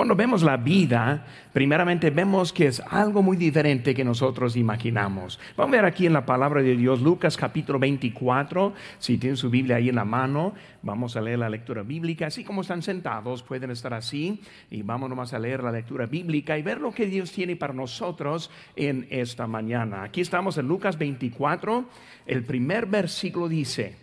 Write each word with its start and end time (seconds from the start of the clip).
Cuando 0.00 0.16
vemos 0.16 0.42
la 0.42 0.56
vida, 0.56 1.26
primeramente 1.52 2.08
vemos 2.08 2.54
que 2.54 2.68
es 2.68 2.80
algo 2.88 3.22
muy 3.22 3.36
diferente 3.36 3.94
que 3.94 4.02
nosotros 4.02 4.56
imaginamos. 4.56 5.38
Vamos 5.58 5.74
a 5.74 5.76
ver 5.76 5.84
aquí 5.84 6.06
en 6.06 6.14
la 6.14 6.24
palabra 6.24 6.62
de 6.62 6.74
Dios, 6.74 7.02
Lucas 7.02 7.36
capítulo 7.36 7.78
24, 7.78 8.72
si 8.98 9.18
tienen 9.18 9.36
su 9.36 9.50
Biblia 9.50 9.76
ahí 9.76 9.90
en 9.90 9.96
la 9.96 10.06
mano, 10.06 10.54
vamos 10.80 11.16
a 11.16 11.20
leer 11.20 11.40
la 11.40 11.50
lectura 11.50 11.82
bíblica, 11.82 12.28
así 12.28 12.44
como 12.44 12.62
están 12.62 12.80
sentados, 12.80 13.42
pueden 13.42 13.72
estar 13.72 13.92
así 13.92 14.40
y 14.70 14.80
vamos 14.80 15.10
nomás 15.10 15.34
a 15.34 15.38
leer 15.38 15.62
la 15.62 15.70
lectura 15.70 16.06
bíblica 16.06 16.56
y 16.56 16.62
ver 16.62 16.80
lo 16.80 16.92
que 16.92 17.04
Dios 17.04 17.30
tiene 17.30 17.56
para 17.56 17.74
nosotros 17.74 18.50
en 18.76 19.06
esta 19.10 19.46
mañana. 19.46 20.04
Aquí 20.04 20.22
estamos 20.22 20.56
en 20.56 20.66
Lucas 20.66 20.96
24, 20.96 21.84
el 22.24 22.42
primer 22.44 22.86
versículo 22.86 23.50
dice, 23.50 23.96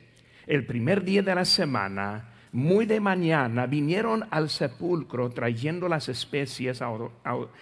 el 0.46 0.64
primer 0.64 1.04
día 1.04 1.24
de 1.24 1.34
la 1.34 1.44
semana, 1.44 2.37
muy 2.58 2.88
de 2.88 3.00
mañana 3.00 3.68
vinieron 3.68 4.26
al 4.32 4.50
sepulcro 4.50 5.30
trayendo 5.30 5.88
las 5.88 6.10
especies 6.10 6.82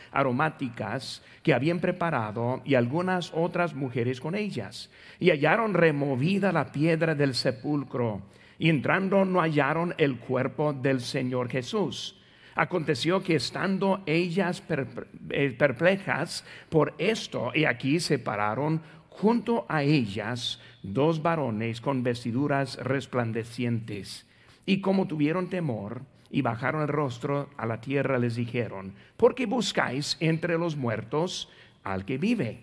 aromáticas 0.09 1.21
que 1.43 1.53
habían 1.53 1.81
preparado 1.81 2.61
y 2.63 2.75
algunas 2.75 3.33
otras 3.33 3.75
mujeres 3.75 4.21
con 4.21 4.35
ellas. 4.35 4.89
Y 5.19 5.31
hallaron 5.31 5.73
removida 5.73 6.53
la 6.53 6.71
piedra 6.71 7.13
del 7.13 7.35
sepulcro 7.35 8.21
y 8.57 8.69
entrando 8.69 9.25
no 9.25 9.41
hallaron 9.41 9.93
el 9.97 10.17
cuerpo 10.17 10.71
del 10.71 11.01
Señor 11.01 11.49
Jesús. 11.49 12.17
Aconteció 12.55 13.21
que 13.21 13.35
estando 13.35 14.01
ellas 14.05 14.63
eh, 14.69 15.55
perplejas 15.59 16.45
por 16.69 16.93
esto, 16.99 17.51
y 17.53 17.65
aquí 17.65 17.99
se 17.99 18.17
pararon 18.17 18.81
junto 19.09 19.65
a 19.67 19.83
ellas 19.83 20.61
dos 20.83 21.21
varones 21.21 21.81
con 21.81 22.01
vestiduras 22.01 22.77
resplandecientes 22.77 24.25
y 24.65 24.81
como 24.81 25.07
tuvieron 25.07 25.49
temor 25.49 26.01
y 26.29 26.41
bajaron 26.41 26.81
el 26.81 26.87
rostro 26.87 27.49
a 27.57 27.65
la 27.65 27.81
tierra, 27.81 28.19
les 28.19 28.35
dijeron, 28.35 28.93
¿por 29.15 29.35
qué 29.35 29.45
buscáis 29.45 30.17
entre 30.19 30.57
los 30.57 30.75
muertos 30.75 31.49
al 31.83 32.05
que 32.05 32.17
vive? 32.17 32.59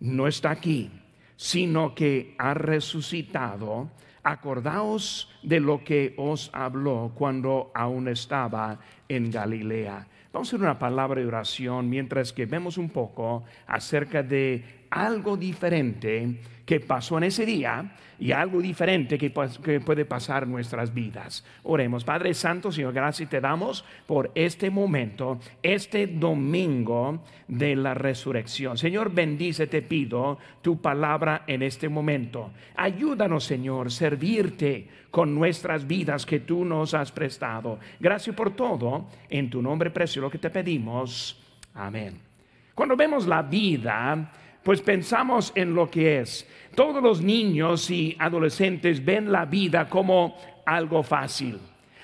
No 0.00 0.26
está 0.26 0.50
aquí, 0.50 0.90
sino 1.36 1.94
que 1.94 2.34
ha 2.38 2.54
resucitado. 2.54 3.90
Acordaos 4.22 5.30
de 5.42 5.60
lo 5.60 5.84
que 5.84 6.14
os 6.16 6.50
habló 6.52 7.12
cuando 7.14 7.70
aún 7.74 8.08
estaba 8.08 8.80
en 9.08 9.30
Galilea. 9.30 10.08
Vamos 10.32 10.48
a 10.48 10.56
hacer 10.56 10.60
una 10.60 10.78
palabra 10.78 11.20
de 11.20 11.26
oración 11.28 11.88
mientras 11.88 12.32
que 12.32 12.44
vemos 12.44 12.76
un 12.76 12.90
poco 12.90 13.44
acerca 13.68 14.24
de 14.24 14.64
algo 14.90 15.36
diferente 15.36 16.40
que 16.66 16.80
pasó 16.80 17.16
en 17.16 17.24
ese 17.24 17.46
día 17.46 17.92
y 18.18 18.32
algo 18.32 18.60
diferente 18.60 19.16
que, 19.16 19.30
puede 19.30 20.04
pasar 20.04 20.42
en 20.42 20.50
nuestras 20.50 20.92
vidas. 20.92 21.44
Oremos, 21.62 22.02
Padre 22.02 22.34
Santo, 22.34 22.72
Señor, 22.72 22.92
gracias 22.92 23.30
te 23.30 23.40
damos 23.40 23.84
por 24.06 24.32
este 24.34 24.68
momento, 24.68 25.38
este 25.62 26.08
domingo 26.08 27.22
de 27.46 27.76
la 27.76 27.94
resurrección. 27.94 28.76
Señor, 28.76 29.12
bendice, 29.12 29.68
te 29.68 29.82
pido 29.82 30.38
tu 30.60 30.80
palabra 30.80 31.44
en 31.46 31.62
este 31.62 31.88
momento. 31.88 32.50
Ayúdanos, 32.74 33.44
Señor, 33.44 33.92
servirte 33.92 34.88
con 35.10 35.34
nuestras 35.34 35.86
vidas 35.86 36.26
que 36.26 36.40
tú 36.40 36.64
nos 36.64 36.94
has 36.94 37.12
prestado. 37.12 37.78
Gracias 38.00 38.34
por 38.34 38.56
todo. 38.56 39.06
En 39.28 39.48
tu 39.48 39.62
nombre 39.62 39.90
precioso 39.90 40.30
que 40.30 40.38
te 40.38 40.50
pedimos. 40.50 41.40
Amén. 41.74 42.26
Cuando 42.74 42.96
vemos 42.96 43.26
la 43.26 43.40
vida, 43.40 44.30
pues 44.66 44.82
pensamos 44.82 45.52
en 45.54 45.76
lo 45.76 45.88
que 45.88 46.18
es. 46.18 46.44
Todos 46.74 47.00
los 47.00 47.22
niños 47.22 47.88
y 47.88 48.16
adolescentes 48.18 49.04
ven 49.04 49.30
la 49.30 49.44
vida 49.44 49.88
como 49.88 50.36
algo 50.66 51.04
fácil. 51.04 51.60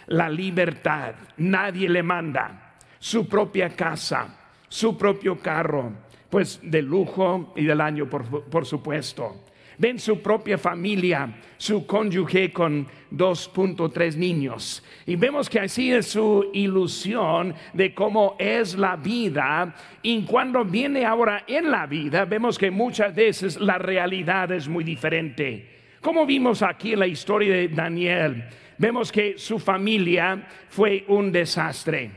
La 0.07 0.31
libertad, 0.31 1.17
nadie 1.39 1.89
le 1.89 2.05
manda. 2.05 2.77
Su 3.01 3.27
propia 3.27 3.71
casa, 3.71 4.53
su 4.69 4.97
propio 4.97 5.41
carro, 5.41 5.91
pues 6.31 6.61
de 6.63 6.83
lujo 6.83 7.53
y 7.57 7.65
del 7.65 7.81
año, 7.81 8.09
por, 8.09 8.45
por 8.45 8.65
supuesto 8.65 9.43
ven 9.83 9.99
su 9.99 10.23
propia 10.23 10.57
familia, 10.57 11.29
su 11.57 11.85
cónyuge 11.89 12.53
con 12.53 12.87
2.3 13.11 14.15
niños. 14.15 14.81
Y 15.07 15.17
vemos 15.17 15.51
que 15.51 15.59
así 15.59 15.93
es 15.93 16.07
su 16.07 16.51
ilusión 16.55 17.53
de 17.73 17.93
cómo 17.93 18.37
es 18.39 18.77
la 18.77 18.95
vida. 18.95 19.75
Y 20.01 20.23
cuando 20.23 20.65
viene 20.65 21.05
ahora 21.05 21.43
en 21.49 21.69
la 21.73 21.87
vida, 21.87 22.25
vemos 22.27 22.57
que 22.59 22.71
muchas 22.71 23.13
veces 23.13 23.61
la 23.61 23.77
realidad 23.77 24.53
es 24.53 24.69
muy 24.69 24.85
diferente. 24.85 25.69
Como 26.01 26.27
vimos 26.27 26.63
aquí 26.63 26.93
en 26.93 27.01
la 27.01 27.09
historia 27.09 27.53
de 27.53 27.67
Daniel, 27.67 28.45
vemos 28.79 29.11
que 29.11 29.37
su 29.37 29.59
familia 29.59 30.47
fue 30.69 31.05
un 31.09 31.33
desastre, 31.33 32.09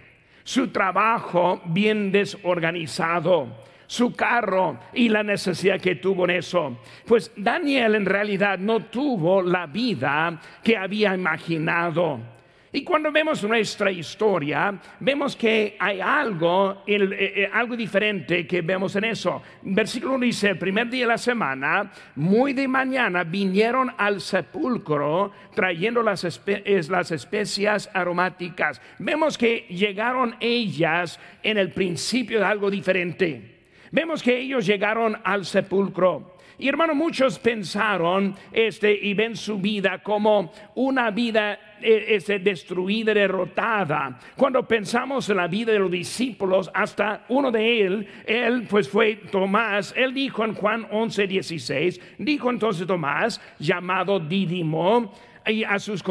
su 0.43 0.67
trabajo 0.67 1.63
bien 1.65 2.11
desorganizado 2.11 3.65
su 3.87 4.13
carro 4.15 4.79
y 4.93 5.09
la 5.09 5.23
necesidad 5.23 5.79
que 5.79 5.95
tuvo 5.95 6.25
en 6.25 6.31
eso. 6.31 6.79
Pues 7.05 7.31
Daniel 7.35 7.95
en 7.95 8.05
realidad 8.05 8.57
no 8.57 8.85
tuvo 8.85 9.41
la 9.41 9.65
vida 9.67 10.39
que 10.63 10.77
había 10.77 11.13
imaginado. 11.13 12.35
Y 12.75 12.83
cuando 12.83 13.09
vemos 13.09 13.41
nuestra 13.45 13.89
historia, 13.89 14.77
vemos 14.99 15.37
que 15.37 15.77
hay 15.79 16.01
algo, 16.01 16.83
eh, 16.85 16.97
eh, 17.09 17.49
algo 17.53 17.73
diferente 17.73 18.45
que 18.45 18.61
vemos 18.61 18.97
en 18.97 19.05
eso. 19.05 19.41
Versículo 19.61 20.19
dice, 20.19 20.49
el 20.49 20.57
primer 20.57 20.89
día 20.89 21.05
de 21.05 21.11
la 21.13 21.17
semana, 21.17 21.89
muy 22.15 22.51
de 22.51 22.67
mañana, 22.67 23.23
vinieron 23.23 23.93
al 23.97 24.19
sepulcro 24.19 25.31
trayendo 25.53 26.03
las, 26.03 26.41
las 26.89 27.11
especias 27.11 27.89
aromáticas. 27.93 28.81
Vemos 28.99 29.37
que 29.37 29.67
llegaron 29.69 30.35
ellas 30.41 31.17
en 31.43 31.57
el 31.57 31.71
principio 31.71 32.39
de 32.39 32.45
algo 32.45 32.69
diferente. 32.69 33.54
Vemos 33.91 34.21
que 34.21 34.39
ellos 34.39 34.65
llegaron 34.65 35.17
al 35.23 35.45
sepulcro. 35.45 36.35
Y 36.57 36.69
hermano, 36.69 36.95
muchos 36.95 37.37
pensaron 37.37 38.33
este 38.51 38.93
y 38.93 39.13
ven 39.13 39.35
su 39.35 39.57
vida 39.57 40.01
como 40.01 40.53
una 40.75 41.11
vida 41.11 41.75
eh, 41.81 42.05
este, 42.09 42.39
destruida, 42.39 43.13
derrotada. 43.13 44.17
Cuando 44.37 44.65
pensamos 44.65 45.29
en 45.29 45.37
la 45.37 45.47
vida 45.47 45.73
de 45.73 45.79
los 45.79 45.91
discípulos, 45.91 46.71
hasta 46.73 47.25
uno 47.27 47.51
de 47.51 47.85
él, 47.85 48.07
él 48.25 48.67
pues 48.69 48.87
fue 48.87 49.17
Tomás, 49.29 49.93
él 49.97 50.13
dijo 50.13 50.45
en 50.45 50.53
Juan 50.53 50.87
11, 50.89 51.27
16, 51.27 52.01
dijo 52.19 52.49
entonces 52.49 52.87
Tomás, 52.87 53.41
llamado 53.59 54.19
Dídimo, 54.19 55.13
y 55.45 55.63
a 55.63 55.77
sus 55.77 56.03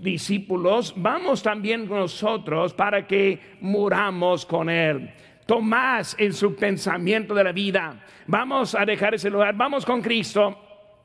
discípulos, 0.00 0.92
vamos 0.96 1.42
también 1.42 1.88
nosotros 1.88 2.74
para 2.74 3.06
que 3.06 3.38
muramos 3.60 4.44
con 4.44 4.68
él. 4.68 5.10
Tomás 5.46 6.14
en 6.18 6.32
su 6.32 6.54
pensamiento 6.54 7.34
de 7.34 7.44
la 7.44 7.52
vida. 7.52 8.04
Vamos 8.26 8.74
a 8.74 8.84
dejar 8.84 9.14
ese 9.14 9.30
lugar, 9.30 9.56
vamos 9.56 9.84
con 9.84 10.00
Cristo 10.00 10.58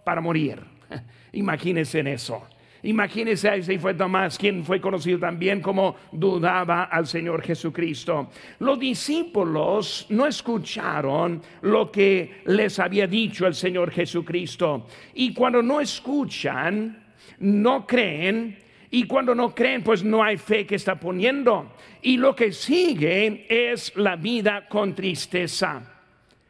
para 0.03 0.21
morir. 0.21 0.61
Imagínense 1.33 1.99
en 1.99 2.07
eso. 2.07 2.47
Imagínense, 2.83 3.49
ahí 3.49 3.77
fue 3.79 3.95
Tomás, 3.95 4.37
quien 4.37 4.63
fue 4.63 4.79
conocido 4.79 5.19
también 5.19 5.61
como 5.61 5.95
dudaba 6.11 6.83
al 6.83 7.07
Señor 7.07 7.41
Jesucristo. 7.41 8.29
Los 8.59 8.79
discípulos 8.79 10.05
no 10.09 10.27
escucharon 10.27 11.41
lo 11.61 11.91
que 11.91 12.41
les 12.45 12.79
había 12.79 13.07
dicho 13.07 13.47
el 13.47 13.55
Señor 13.55 13.91
Jesucristo. 13.91 14.87
Y 15.15 15.33
cuando 15.33 15.61
no 15.63 15.81
escuchan, 15.81 17.03
no 17.39 17.85
creen, 17.85 18.57
y 18.89 19.05
cuando 19.05 19.35
no 19.35 19.53
creen, 19.53 19.83
pues 19.83 20.03
no 20.03 20.23
hay 20.23 20.37
fe 20.37 20.65
que 20.65 20.75
está 20.75 20.95
poniendo. 20.95 21.73
Y 22.01 22.17
lo 22.17 22.35
que 22.35 22.53
sigue 22.53 23.45
es 23.49 23.95
la 23.97 24.15
vida 24.15 24.67
con 24.67 24.95
tristeza, 24.95 25.81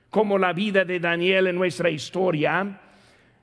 como 0.10 0.38
la 0.38 0.54
vida 0.54 0.86
de 0.86 1.00
Daniel 1.00 1.48
en 1.48 1.56
nuestra 1.56 1.90
historia. 1.90 2.80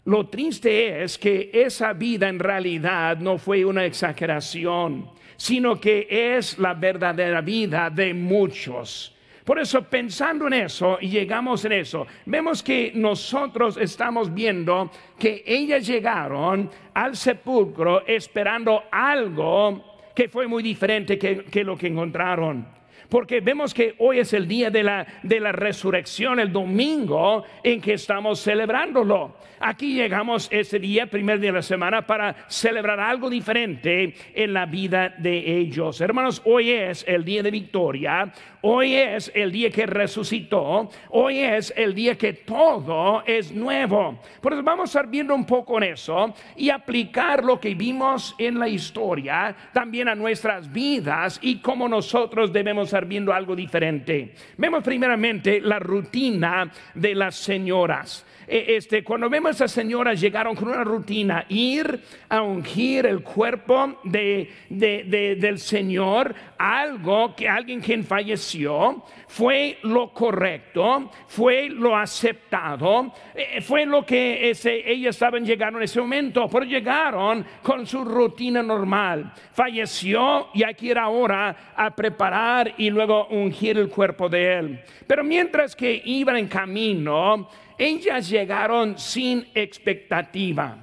Lo 0.04 0.28
triste 0.28 1.02
es 1.02 1.18
que 1.18 1.50
esa 1.52 1.92
vida 1.92 2.28
en 2.28 2.38
realidad 2.38 3.18
no 3.18 3.38
fue 3.38 3.64
una 3.64 3.84
exageración, 3.84 5.10
sino 5.36 5.80
que 5.80 6.06
es 6.36 6.58
la 6.58 6.74
verdadera 6.74 7.40
vida 7.40 7.90
de 7.90 8.14
muchos. 8.14 9.13
Por 9.44 9.58
eso, 9.58 9.82
pensando 9.82 10.46
en 10.46 10.54
eso, 10.54 10.96
y 11.00 11.08
llegamos 11.08 11.66
en 11.66 11.72
eso, 11.72 12.06
vemos 12.24 12.62
que 12.62 12.92
nosotros 12.94 13.76
estamos 13.76 14.32
viendo 14.32 14.90
que 15.18 15.44
ellas 15.46 15.86
llegaron 15.86 16.70
al 16.94 17.14
sepulcro 17.14 18.06
esperando 18.06 18.84
algo 18.90 19.84
que 20.14 20.30
fue 20.30 20.46
muy 20.46 20.62
diferente 20.62 21.18
que, 21.18 21.44
que 21.44 21.62
lo 21.62 21.76
que 21.76 21.88
encontraron. 21.88 22.74
Porque 23.08 23.40
vemos 23.40 23.74
que 23.74 23.94
hoy 23.98 24.18
es 24.18 24.32
el 24.32 24.48
día 24.48 24.70
de 24.70 24.82
la, 24.82 25.06
de 25.22 25.40
la 25.40 25.52
resurrección, 25.52 26.40
el 26.40 26.52
domingo 26.52 27.44
en 27.62 27.80
que 27.80 27.94
estamos 27.94 28.40
celebrándolo. 28.42 29.36
Aquí 29.60 29.94
llegamos 29.94 30.48
ese 30.50 30.78
día, 30.78 31.06
primer 31.06 31.38
día 31.38 31.50
de 31.50 31.58
la 31.58 31.62
semana, 31.62 32.06
para 32.06 32.34
celebrar 32.48 33.00
algo 33.00 33.30
diferente 33.30 34.14
en 34.34 34.52
la 34.52 34.66
vida 34.66 35.14
de 35.18 35.58
ellos. 35.58 36.00
Hermanos, 36.00 36.42
hoy 36.44 36.70
es 36.70 37.04
el 37.06 37.24
día 37.24 37.42
de 37.42 37.50
victoria, 37.50 38.32
hoy 38.66 38.94
es 38.94 39.30
el 39.34 39.52
día 39.52 39.70
que 39.70 39.84
resucitó, 39.84 40.88
hoy 41.10 41.38
es 41.38 41.72
el 41.76 41.94
día 41.94 42.16
que 42.16 42.32
todo 42.32 43.22
es 43.26 43.52
nuevo. 43.52 44.18
Por 44.40 44.54
eso 44.54 44.62
vamos 44.62 44.84
a 44.84 44.98
estar 44.98 45.10
viendo 45.10 45.34
un 45.34 45.44
poco 45.44 45.76
en 45.76 45.92
eso 45.92 46.34
y 46.56 46.70
aplicar 46.70 47.44
lo 47.44 47.60
que 47.60 47.74
vimos 47.74 48.34
en 48.38 48.58
la 48.58 48.66
historia 48.66 49.54
también 49.72 50.08
a 50.08 50.14
nuestras 50.14 50.72
vidas 50.72 51.38
y 51.42 51.60
cómo 51.60 51.88
nosotros 51.88 52.52
debemos 52.52 52.86
estar 52.86 53.04
viendo 53.04 53.34
algo 53.34 53.54
diferente. 53.54 54.34
Vemos 54.56 54.82
primeramente 54.82 55.60
la 55.60 55.78
rutina 55.78 56.70
de 56.94 57.14
las 57.14 57.36
señoras. 57.36 58.24
E, 58.46 58.76
este, 58.76 59.02
cuando 59.02 59.28
vemos 59.28 59.48
a 59.48 59.52
esas 59.52 59.72
señoras 59.72 60.20
llegaron 60.20 60.54
con 60.54 60.68
una 60.68 60.84
rutina, 60.84 61.46
ir 61.48 62.00
a 62.28 62.42
ungir 62.42 63.06
el 63.06 63.22
cuerpo 63.22 64.00
de, 64.04 64.50
del 64.68 65.58
Señor, 65.58 66.34
algo 66.58 67.34
que 67.34 67.48
alguien 67.48 67.80
quien 67.80 68.04
falleció, 68.04 69.04
fue 69.26 69.78
lo 69.82 70.12
correcto, 70.12 71.10
fue 71.26 71.68
lo 71.68 71.96
aceptado, 71.96 73.12
eh, 73.34 73.60
fue 73.60 73.84
lo 73.86 74.04
que 74.04 74.50
ese, 74.50 74.90
ellas 74.90 75.16
estaban 75.16 75.44
llegando 75.44 75.78
en 75.78 75.84
ese 75.84 76.00
momento, 76.00 76.48
pero 76.48 76.64
llegaron 76.64 77.44
con 77.62 77.86
su 77.86 78.04
rutina 78.04 78.62
normal. 78.62 79.32
Falleció 79.52 80.48
y 80.54 80.62
hay 80.62 80.74
que 80.74 80.86
ir 80.86 80.98
ahora 80.98 81.72
a 81.76 81.94
preparar 81.94 82.74
y 82.78 82.90
luego 82.90 83.26
ungir 83.28 83.78
el 83.78 83.88
cuerpo 83.88 84.28
de 84.28 84.58
él. 84.58 84.80
Pero 85.06 85.24
mientras 85.24 85.74
que 85.74 86.00
iban 86.04 86.36
en 86.36 86.48
camino, 86.48 87.48
ellas 87.78 88.28
llegaron 88.28 88.98
sin 88.98 89.46
expectativa. 89.54 90.78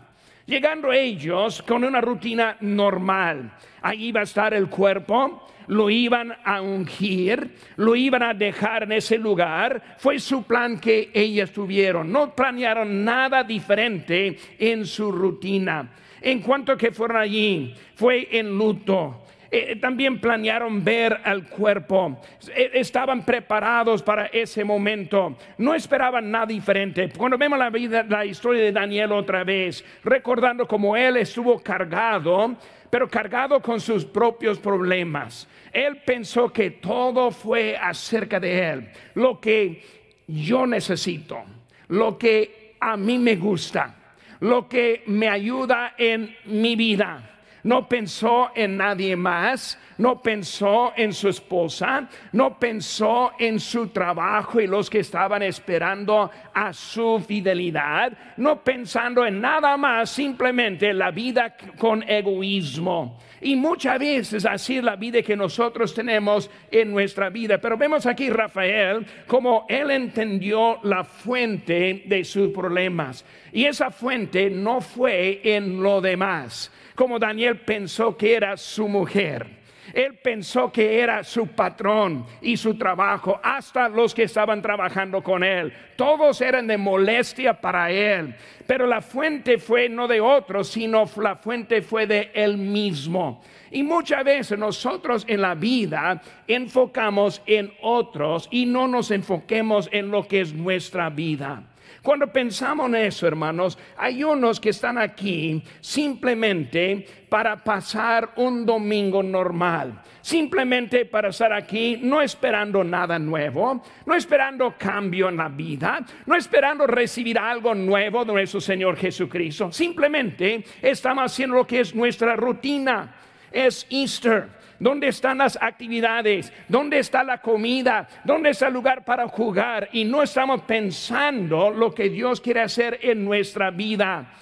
Llegando 0.45 0.91
ellos 0.91 1.61
con 1.61 1.83
una 1.83 2.01
rutina 2.01 2.57
normal. 2.61 3.53
Ahí 3.81 4.07
iba 4.07 4.21
a 4.21 4.23
estar 4.23 4.53
el 4.53 4.67
cuerpo, 4.67 5.47
lo 5.67 5.89
iban 5.89 6.35
a 6.43 6.61
ungir, 6.61 7.55
lo 7.77 7.95
iban 7.95 8.23
a 8.23 8.33
dejar 8.33 8.83
en 8.83 8.91
ese 8.93 9.17
lugar. 9.17 9.95
Fue 9.97 10.19
su 10.19 10.43
plan 10.43 10.79
que 10.79 11.09
ellas 11.13 11.51
tuvieron. 11.51 12.11
No 12.11 12.35
planearon 12.35 13.05
nada 13.05 13.43
diferente 13.43 14.37
en 14.59 14.85
su 14.85 15.11
rutina. 15.11 15.89
En 16.19 16.41
cuanto 16.41 16.77
que 16.77 16.91
fueron 16.91 17.17
allí, 17.17 17.73
fue 17.95 18.27
en 18.31 18.57
luto. 18.57 19.20
Eh, 19.53 19.75
también 19.75 20.17
planearon 20.17 20.81
ver 20.81 21.19
al 21.25 21.45
cuerpo, 21.49 22.21
eh, 22.55 22.71
estaban 22.75 23.25
preparados 23.25 24.01
para 24.01 24.27
ese 24.27 24.63
momento, 24.63 25.37
no 25.57 25.75
esperaban 25.75 26.31
nada 26.31 26.45
diferente. 26.45 27.09
Cuando 27.17 27.37
vemos 27.37 27.59
la 27.59 27.69
vida, 27.69 28.05
la 28.07 28.25
historia 28.25 28.63
de 28.63 28.71
Daniel 28.71 29.11
otra 29.11 29.43
vez, 29.43 29.83
recordando 30.05 30.65
cómo 30.65 30.95
él 30.95 31.17
estuvo 31.17 31.59
cargado, 31.59 32.55
pero 32.89 33.09
cargado 33.09 33.61
con 33.61 33.81
sus 33.81 34.05
propios 34.05 34.57
problemas. 34.57 35.49
Él 35.73 35.97
pensó 35.97 36.47
que 36.53 36.71
todo 36.71 37.29
fue 37.29 37.75
acerca 37.75 38.39
de 38.39 38.69
él, 38.69 38.89
lo 39.15 39.41
que 39.41 39.83
yo 40.27 40.65
necesito, 40.65 41.43
lo 41.89 42.17
que 42.17 42.75
a 42.79 42.95
mí 42.95 43.19
me 43.19 43.35
gusta, 43.35 43.95
lo 44.39 44.69
que 44.69 45.03
me 45.07 45.27
ayuda 45.27 45.93
en 45.97 46.37
mi 46.45 46.77
vida 46.77 47.27
no 47.63 47.87
pensó 47.87 48.51
en 48.55 48.77
nadie 48.77 49.15
más, 49.15 49.77
no 49.97 50.21
pensó 50.21 50.93
en 50.95 51.13
su 51.13 51.29
esposa, 51.29 52.07
no 52.31 52.57
pensó 52.57 53.33
en 53.37 53.59
su 53.59 53.87
trabajo 53.87 54.59
y 54.59 54.67
los 54.67 54.89
que 54.89 54.99
estaban 54.99 55.43
esperando 55.43 56.31
a 56.53 56.73
su 56.73 57.23
fidelidad, 57.27 58.11
no 58.37 58.63
pensando 58.63 59.25
en 59.25 59.39
nada 59.39 59.77
más, 59.77 60.09
simplemente 60.09 60.93
la 60.93 61.11
vida 61.11 61.55
con 61.77 62.03
egoísmo. 62.07 63.17
Y 63.41 63.55
muchas 63.55 63.99
veces 63.99 64.45
así 64.45 64.81
la 64.81 64.95
vida 64.95 65.21
que 65.21 65.35
nosotros 65.35 65.93
tenemos 65.93 66.49
en 66.69 66.91
nuestra 66.91 67.29
vida. 67.29 67.59
Pero 67.59 67.77
vemos 67.77 68.05
aquí 68.05 68.29
Rafael 68.29 69.05
como 69.27 69.65
él 69.67 69.91
entendió 69.91 70.79
la 70.83 71.03
fuente 71.03 72.03
de 72.05 72.23
sus 72.23 72.49
problemas. 72.49 73.25
Y 73.51 73.65
esa 73.65 73.91
fuente 73.91 74.49
no 74.49 74.79
fue 74.79 75.41
en 75.43 75.81
lo 75.81 75.99
demás 76.01 76.71
como 77.01 77.17
Daniel 77.17 77.57
pensó 77.57 78.15
que 78.15 78.35
era 78.35 78.55
su 78.57 78.87
mujer. 78.87 79.60
Él 79.93 80.15
pensó 80.15 80.71
que 80.71 80.99
era 80.99 81.23
su 81.23 81.47
patrón 81.47 82.25
y 82.41 82.57
su 82.57 82.77
trabajo, 82.77 83.39
hasta 83.43 83.89
los 83.89 84.13
que 84.13 84.23
estaban 84.23 84.61
trabajando 84.61 85.21
con 85.21 85.43
él. 85.43 85.73
Todos 85.95 86.41
eran 86.41 86.67
de 86.67 86.77
molestia 86.77 87.59
para 87.59 87.91
él, 87.91 88.35
pero 88.67 88.87
la 88.87 89.01
fuente 89.01 89.57
fue 89.57 89.89
no 89.89 90.07
de 90.07 90.21
otros, 90.21 90.69
sino 90.69 91.09
la 91.17 91.35
fuente 91.35 91.81
fue 91.81 92.07
de 92.07 92.31
él 92.33 92.57
mismo. 92.57 93.41
Y 93.71 93.83
muchas 93.83 94.23
veces 94.23 94.57
nosotros 94.57 95.25
en 95.27 95.41
la 95.41 95.55
vida 95.55 96.21
enfocamos 96.47 97.41
en 97.45 97.71
otros 97.81 98.47
y 98.51 98.65
no 98.65 98.87
nos 98.87 99.11
enfoquemos 99.11 99.89
en 99.91 100.11
lo 100.11 100.27
que 100.27 100.41
es 100.41 100.53
nuestra 100.53 101.09
vida. 101.09 101.63
Cuando 102.01 102.25
pensamos 102.33 102.87
en 102.89 102.95
eso, 102.95 103.27
hermanos, 103.27 103.77
hay 103.95 104.23
unos 104.23 104.59
que 104.59 104.71
están 104.71 104.97
aquí 104.97 105.63
simplemente 105.81 107.05
para 107.29 107.63
pasar 107.63 108.31
un 108.37 108.65
domingo 108.65 109.21
normal, 109.21 110.01
simplemente 110.19 111.05
para 111.05 111.29
estar 111.29 111.53
aquí 111.53 111.99
no 112.01 112.19
esperando 112.19 112.83
nada 112.83 113.19
nuevo, 113.19 113.83
no 114.07 114.15
esperando 114.15 114.73
cambio 114.79 115.29
en 115.29 115.37
la 115.37 115.47
vida, 115.47 116.03
no 116.25 116.35
esperando 116.35 116.87
recibir 116.87 117.37
algo 117.37 117.75
nuevo 117.75 118.25
de 118.25 118.33
nuestro 118.33 118.59
Señor 118.59 118.97
Jesucristo, 118.97 119.71
simplemente 119.71 120.65
estamos 120.81 121.25
haciendo 121.25 121.57
lo 121.57 121.67
que 121.67 121.81
es 121.81 121.93
nuestra 121.93 122.35
rutina. 122.35 123.15
Es 123.51 123.85
Easter 123.89 124.60
¿Dónde 124.81 125.09
están 125.09 125.37
las 125.37 125.59
actividades? 125.61 126.51
¿Dónde 126.67 126.97
está 126.97 127.23
la 127.23 127.37
comida? 127.37 128.07
¿Dónde 128.23 128.49
está 128.49 128.65
el 128.65 128.73
lugar 128.73 129.05
para 129.05 129.27
jugar? 129.27 129.89
Y 129.91 130.05
no 130.05 130.23
estamos 130.23 130.63
pensando 130.63 131.69
lo 131.69 131.93
que 131.93 132.09
Dios 132.09 132.41
quiere 132.41 132.61
hacer 132.61 132.97
en 133.03 133.23
nuestra 133.23 133.69
vida. 133.69 134.33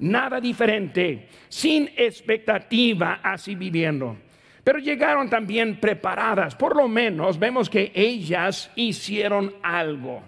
Nada 0.00 0.38
diferente, 0.38 1.30
sin 1.48 1.90
expectativa, 1.96 3.20
así 3.22 3.54
viviendo. 3.54 4.18
Pero 4.62 4.78
llegaron 4.80 5.30
también 5.30 5.80
preparadas, 5.80 6.54
por 6.54 6.76
lo 6.76 6.88
menos 6.88 7.38
vemos 7.38 7.70
que 7.70 7.90
ellas 7.94 8.70
hicieron 8.76 9.54
algo. 9.62 10.22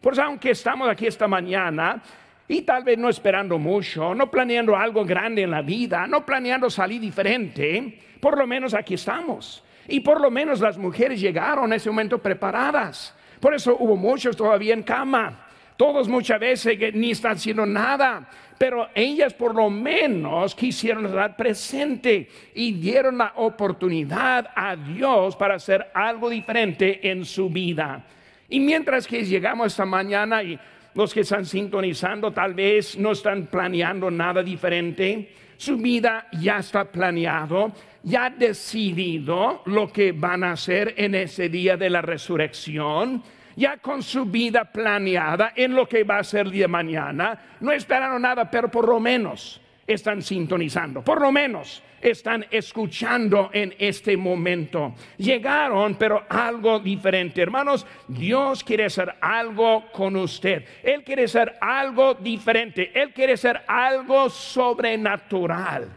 Pues 0.00 0.18
aunque 0.18 0.52
estamos 0.52 0.88
aquí 0.88 1.06
esta 1.06 1.28
mañana, 1.28 2.02
y 2.50 2.62
tal 2.62 2.82
vez 2.82 2.98
no 2.98 3.08
esperando 3.08 3.60
mucho, 3.60 4.12
no 4.12 4.28
planeando 4.28 4.76
algo 4.76 5.04
grande 5.04 5.42
en 5.42 5.52
la 5.52 5.62
vida, 5.62 6.08
no 6.08 6.26
planeando 6.26 6.68
salir 6.68 7.00
diferente, 7.00 7.96
por 8.18 8.36
lo 8.36 8.44
menos 8.44 8.74
aquí 8.74 8.94
estamos. 8.94 9.62
Y 9.86 10.00
por 10.00 10.20
lo 10.20 10.32
menos 10.32 10.58
las 10.58 10.76
mujeres 10.76 11.20
llegaron 11.20 11.72
a 11.72 11.76
ese 11.76 11.88
momento 11.88 12.18
preparadas. 12.18 13.14
Por 13.38 13.54
eso 13.54 13.76
hubo 13.78 13.94
muchos 13.94 14.36
todavía 14.36 14.74
en 14.74 14.82
cama. 14.82 15.46
Todos 15.76 16.08
muchas 16.08 16.40
veces 16.40 16.76
ni 16.92 17.12
están 17.12 17.36
haciendo 17.36 17.64
nada, 17.64 18.28
pero 18.58 18.88
ellas 18.96 19.32
por 19.32 19.54
lo 19.54 19.70
menos 19.70 20.52
quisieron 20.56 21.06
estar 21.06 21.36
presente 21.36 22.28
y 22.52 22.72
dieron 22.72 23.18
la 23.18 23.32
oportunidad 23.36 24.50
a 24.56 24.74
Dios 24.74 25.36
para 25.36 25.54
hacer 25.54 25.88
algo 25.94 26.28
diferente 26.28 27.08
en 27.08 27.24
su 27.24 27.48
vida. 27.48 28.04
Y 28.48 28.58
mientras 28.58 29.06
que 29.06 29.24
llegamos 29.24 29.68
esta 29.68 29.84
mañana 29.84 30.42
y 30.42 30.58
los 30.94 31.14
que 31.14 31.20
están 31.20 31.44
sintonizando 31.44 32.32
tal 32.32 32.54
vez 32.54 32.98
no 32.98 33.12
están 33.12 33.46
planeando 33.46 34.10
nada 34.10 34.42
diferente, 34.42 35.32
su 35.56 35.76
vida 35.76 36.26
ya 36.40 36.58
está 36.58 36.84
planeado, 36.84 37.72
ya 38.02 38.30
decidido 38.30 39.62
lo 39.66 39.92
que 39.92 40.12
van 40.12 40.42
a 40.42 40.52
hacer 40.52 40.94
en 40.96 41.14
ese 41.14 41.48
día 41.48 41.76
de 41.76 41.90
la 41.90 42.00
resurrección, 42.00 43.22
ya 43.56 43.76
con 43.76 44.02
su 44.02 44.24
vida 44.24 44.64
planeada 44.64 45.52
en 45.54 45.74
lo 45.74 45.86
que 45.86 46.04
va 46.04 46.18
a 46.18 46.24
ser 46.24 46.46
el 46.46 46.52
día 46.52 46.64
de 46.64 46.68
mañana, 46.68 47.38
no 47.60 47.72
esperaron 47.72 48.22
nada, 48.22 48.50
pero 48.50 48.70
por 48.70 48.88
lo 48.88 48.98
menos 48.98 49.60
están 49.86 50.22
sintonizando, 50.22 51.02
por 51.02 51.20
lo 51.20 51.30
menos 51.30 51.82
están 52.00 52.46
escuchando 52.50 53.50
en 53.52 53.74
este 53.78 54.16
momento. 54.16 54.94
Llegaron, 55.16 55.94
pero 55.94 56.24
algo 56.28 56.78
diferente. 56.78 57.42
Hermanos, 57.42 57.86
Dios 58.08 58.64
quiere 58.64 58.84
hacer 58.84 59.14
algo 59.20 59.90
con 59.92 60.16
usted. 60.16 60.64
Él 60.82 61.02
quiere 61.04 61.24
hacer 61.24 61.56
algo 61.60 62.14
diferente. 62.14 62.90
Él 62.94 63.12
quiere 63.12 63.34
hacer 63.34 63.62
algo 63.66 64.30
sobrenatural. 64.30 65.88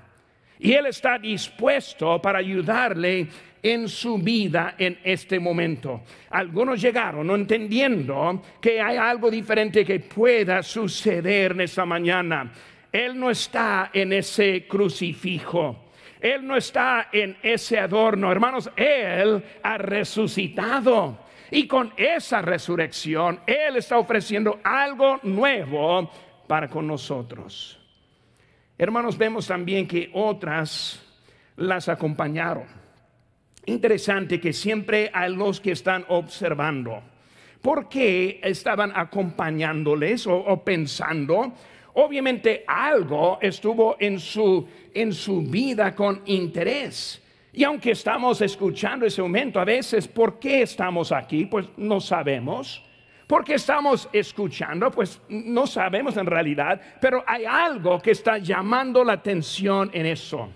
Y 0.60 0.74
Él 0.74 0.86
está 0.86 1.17
dispuesto 1.17 2.22
para 2.22 2.39
ayudarle 2.39 3.27
en 3.63 3.88
su 3.88 4.17
vida 4.17 4.75
en 4.77 5.00
este 5.03 5.39
momento. 5.39 6.01
Algunos 6.29 6.81
llegaron 6.81 7.27
no 7.27 7.36
entendiendo 7.36 8.41
que 8.62 8.81
hay 8.81 8.98
algo 8.98 9.31
diferente 9.31 9.86
que 9.86 10.01
pueda 10.01 10.62
suceder 10.62 11.53
en 11.53 11.62
esta 11.62 11.86
mañana. 11.86 12.51
Él 12.91 13.17
no 13.19 13.31
está 13.31 13.89
en 13.93 14.13
ese 14.13 14.67
crucifijo. 14.67 15.92
Él 16.23 16.47
no 16.47 16.55
está 16.55 17.09
en 17.11 17.35
ese 17.43 17.77
adorno, 17.77 18.31
hermanos, 18.31 18.71
Él 18.77 19.43
ha 19.61 19.77
resucitado. 19.77 21.19
Y 21.51 21.67
con 21.67 21.93
esa 21.97 22.41
resurrección, 22.41 23.41
Él 23.45 23.75
está 23.75 23.97
ofreciendo 23.97 24.61
algo 24.63 25.19
nuevo 25.23 26.09
para 26.47 26.69
con 26.69 26.87
nosotros. 26.87 27.77
Hermanos, 28.77 29.17
vemos 29.17 29.47
también 29.47 29.85
que 29.85 30.09
otras 30.13 31.03
las 31.57 31.89
acompañaron. 31.89 32.67
Interesante 33.65 34.39
que 34.39 34.53
siempre 34.53 35.11
hay 35.13 35.35
los 35.35 35.59
que 35.59 35.73
están 35.73 36.05
observando. 36.07 37.03
¿Por 37.61 37.89
qué 37.89 38.39
estaban 38.43 38.93
acompañándoles 38.95 40.25
o, 40.25 40.63
pensando? 40.63 41.53
Obviamente 41.95 42.63
algo 42.67 43.38
estuvo 43.41 43.97
en 44.00 44.19
su, 44.19 44.67
en 44.93 45.13
su 45.13 45.41
vida 45.41 45.93
con 45.93 46.21
interés. 46.25 47.21
Y 47.51 47.63
aunque 47.63 47.91
estamos 47.91 48.41
escuchando 48.41 49.05
ese 49.05 49.21
momento, 49.21 49.59
a 49.59 49.65
veces, 49.65 50.07
¿por 50.07 50.39
qué 50.39 50.63
estamos 50.63 51.12
aquí? 51.12 51.45
Pues 51.45 51.67
no 51.77 52.01
sabemos. 52.01 52.83
¿Por 53.27 53.43
qué 53.43 53.55
estamos 53.55 54.09
escuchando? 54.12 54.89
Pues 54.89 55.21
no 55.29 55.67
sabemos 55.67 56.17
en 56.17 56.25
realidad, 56.25 56.81
pero 57.00 57.23
hay 57.25 57.45
algo 57.45 58.00
que 58.00 58.12
está 58.12 58.39
llamando 58.39 59.03
la 59.03 59.13
atención 59.13 59.91
en 59.93 60.07
eso. 60.07 60.50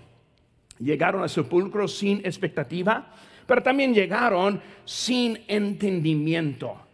Llegaron 0.80 1.22
al 1.22 1.30
sepulcro 1.30 1.86
sin 1.86 2.18
expectativa, 2.18 3.06
pero 3.46 3.62
también 3.62 3.94
llegaron 3.94 4.60
sin 4.84 5.40
entendimiento. 5.46 6.86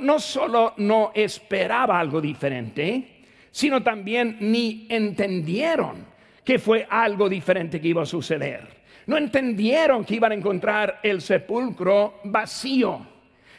no 0.00 0.18
solo 0.18 0.74
no 0.78 1.10
esperaba 1.14 1.98
algo 1.98 2.20
diferente, 2.20 3.13
sino 3.54 3.84
también 3.84 4.36
ni 4.40 4.84
entendieron 4.88 6.04
que 6.42 6.58
fue 6.58 6.88
algo 6.90 7.28
diferente 7.28 7.80
que 7.80 7.86
iba 7.86 8.02
a 8.02 8.06
suceder. 8.06 8.66
No 9.06 9.16
entendieron 9.16 10.04
que 10.04 10.16
iban 10.16 10.32
a 10.32 10.34
encontrar 10.34 10.98
el 11.04 11.20
sepulcro 11.20 12.18
vacío, 12.24 13.06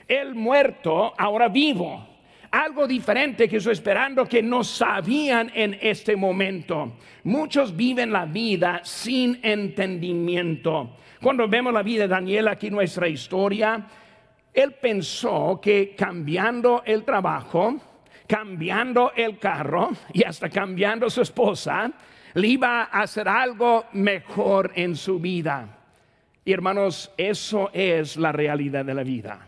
el 0.05 0.35
muerto 0.35 1.13
ahora 1.17 1.47
vivo. 1.47 2.09
Algo 2.51 2.85
diferente 2.85 3.47
que 3.47 3.55
estoy 3.55 3.71
esperando 3.71 4.25
que 4.25 4.43
no 4.43 4.65
sabían 4.65 5.49
en 5.55 5.77
este 5.81 6.17
momento. 6.17 6.97
Muchos 7.23 7.73
viven 7.73 8.11
la 8.11 8.25
vida 8.25 8.81
sin 8.83 9.39
entendimiento. 9.43 10.97
Cuando 11.21 11.47
vemos 11.47 11.71
la 11.71 11.83
vida 11.83 12.01
de 12.03 12.09
Daniel 12.09 12.49
aquí 12.49 12.69
nuestra 12.69 13.07
historia, 13.07 13.87
él 14.53 14.73
pensó 14.73 15.57
que 15.61 15.95
cambiando 15.95 16.83
el 16.85 17.05
trabajo, 17.05 17.94
cambiando 18.27 19.11
el 19.15 19.37
carro 19.37 19.91
y 20.13 20.23
hasta 20.23 20.49
cambiando 20.49 21.09
su 21.09 21.21
esposa, 21.21 21.91
le 22.33 22.47
iba 22.47 22.83
a 22.83 23.01
hacer 23.01 23.27
algo 23.27 23.85
mejor 23.93 24.71
en 24.75 24.95
su 24.95 25.19
vida. 25.19 25.79
Y 26.43 26.53
hermanos, 26.53 27.11
eso 27.17 27.71
es 27.73 28.17
la 28.17 28.31
realidad 28.31 28.85
de 28.85 28.93
la 28.93 29.03
vida. 29.03 29.47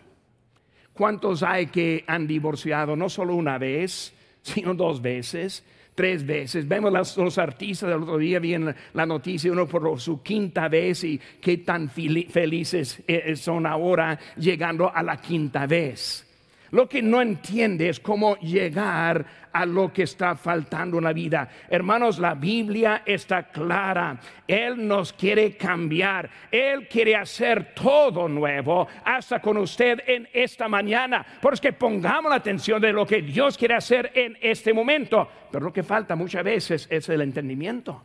¿Cuántos 0.93 1.43
hay 1.43 1.67
que 1.67 2.03
han 2.07 2.25
divorciado 2.25 2.96
no 2.96 3.07
solo 3.10 3.36
una 3.36 3.57
vez, 3.57 4.13
sino 4.41 4.74
dos 4.74 5.01
veces? 5.01 5.63
tres 5.98 6.24
veces. 6.24 6.67
Vemos 6.67 7.17
los 7.17 7.38
artistas 7.39 7.89
del 7.89 8.03
otro 8.03 8.19
día, 8.19 8.38
vi 8.38 8.55
la 8.93 9.05
noticia, 9.07 9.51
uno 9.51 9.67
por 9.67 10.00
su 10.00 10.22
quinta 10.22 10.67
vez 10.67 11.03
y 11.03 11.19
qué 11.41 11.57
tan 11.57 11.89
felices 11.89 13.01
eh, 13.07 13.36
son 13.36 13.65
ahora 13.65 14.19
llegando 14.38 14.93
a 14.93 15.01
la 15.01 15.19
quinta 15.19 15.65
vez. 15.65 16.26
Lo 16.71 16.88
que 16.88 17.01
no 17.01 17.21
entiende 17.21 17.89
es 17.89 18.00
cómo 18.00 18.36
llegar 18.38 19.25
a 19.51 19.65
lo 19.65 19.91
que 19.91 20.03
está 20.03 20.36
faltando 20.36 20.97
en 20.97 21.05
la 21.05 21.13
vida. 21.13 21.50
Hermanos, 21.69 22.19
la 22.19 22.36
Biblia 22.36 23.03
está 23.05 23.43
clara. 23.43 24.19
Él 24.47 24.88
nos 24.88 25.13
quiere 25.13 25.55
cambiar. 25.55 26.29
Él 26.51 26.88
quiere 26.88 27.15
hacer 27.15 27.74
todo 27.74 28.27
nuevo 28.27 28.88
hasta 29.03 29.41
con 29.41 29.57
usted 29.57 30.01
en 30.05 30.27
esta 30.33 30.67
mañana. 30.67 31.25
Por 31.41 31.53
eso 31.53 31.63
pongamos 31.77 32.29
la 32.29 32.38
atención 32.38 32.81
de 32.81 32.93
lo 32.93 33.05
que 33.05 33.21
Dios 33.21 33.57
quiere 33.57 33.75
hacer 33.75 34.12
en 34.13 34.38
este 34.41 34.74
momento. 34.74 35.27
Pero 35.51 35.65
lo 35.65 35.74
que 35.74 35.83
falta 35.83 36.15
muchas 36.15 36.43
veces 36.43 36.88
es 36.89 37.09
el 37.09 37.21
entendimiento 37.21 38.03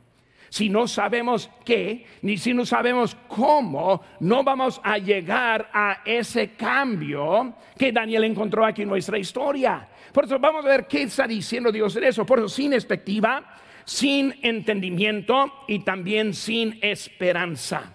si 0.52 0.68
no 0.68 0.86
sabemos 0.86 1.48
qué, 1.64 2.04
ni 2.20 2.36
si 2.36 2.52
no 2.52 2.66
sabemos 2.66 3.16
cómo, 3.26 4.02
no 4.20 4.44
vamos 4.44 4.82
a 4.84 4.98
llegar 4.98 5.70
a 5.72 6.02
ese 6.04 6.50
cambio 6.50 7.54
que 7.78 7.90
Daniel 7.90 8.24
encontró 8.24 8.66
aquí 8.66 8.82
en 8.82 8.90
nuestra 8.90 9.16
historia. 9.16 9.88
Por 10.12 10.26
eso 10.26 10.38
vamos 10.38 10.66
a 10.66 10.68
ver 10.68 10.86
qué 10.86 11.04
está 11.04 11.26
diciendo 11.26 11.72
Dios 11.72 11.96
en 11.96 12.04
eso. 12.04 12.26
Por 12.26 12.38
eso 12.38 12.50
sin 12.50 12.74
expectativa, 12.74 13.56
sin 13.86 14.34
entendimiento 14.42 15.64
y 15.68 15.78
también 15.78 16.34
sin 16.34 16.78
esperanza. 16.82 17.94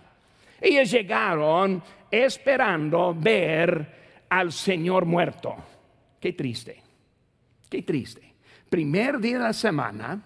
Ellos 0.60 0.90
llegaron 0.90 1.84
esperando 2.10 3.14
ver 3.14 4.26
al 4.30 4.52
Señor 4.52 5.06
muerto. 5.06 5.56
Qué 6.20 6.34
triste, 6.34 6.82
qué 7.70 7.84
triste. 7.84 8.34
Primer 8.68 9.20
día 9.20 9.38
de 9.38 9.44
la 9.44 9.54
semana, 9.54 10.20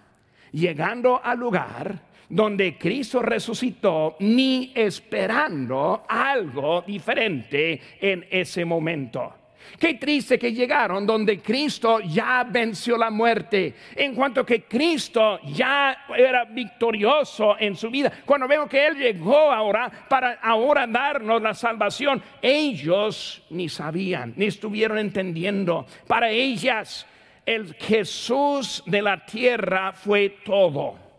llegando 0.50 1.22
al 1.22 1.38
lugar, 1.38 2.11
donde 2.32 2.78
Cristo 2.78 3.20
resucitó, 3.20 4.16
ni 4.20 4.72
esperando 4.74 6.04
algo 6.08 6.80
diferente 6.80 7.78
en 8.00 8.26
ese 8.30 8.64
momento. 8.64 9.34
Qué 9.78 9.94
triste 9.94 10.38
que 10.38 10.52
llegaron 10.52 11.06
donde 11.06 11.40
Cristo 11.40 12.00
ya 12.00 12.44
venció 12.48 12.96
la 12.96 13.10
muerte, 13.10 13.74
en 13.94 14.14
cuanto 14.14 14.46
que 14.46 14.62
Cristo 14.64 15.40
ya 15.52 16.06
era 16.16 16.46
victorioso 16.46 17.56
en 17.58 17.76
su 17.76 17.90
vida. 17.90 18.10
Cuando 18.24 18.48
vemos 18.48 18.68
que 18.68 18.86
Él 18.86 18.96
llegó 18.96 19.52
ahora 19.52 19.92
para 20.08 20.38
ahora 20.42 20.86
darnos 20.86 21.42
la 21.42 21.52
salvación, 21.52 22.22
ellos 22.40 23.42
ni 23.50 23.68
sabían, 23.68 24.32
ni 24.36 24.46
estuvieron 24.46 24.96
entendiendo. 24.96 25.84
Para 26.06 26.30
ellas, 26.30 27.06
el 27.44 27.74
Jesús 27.74 28.82
de 28.86 29.02
la 29.02 29.26
tierra 29.26 29.92
fue 29.92 30.38
todo. 30.44 31.11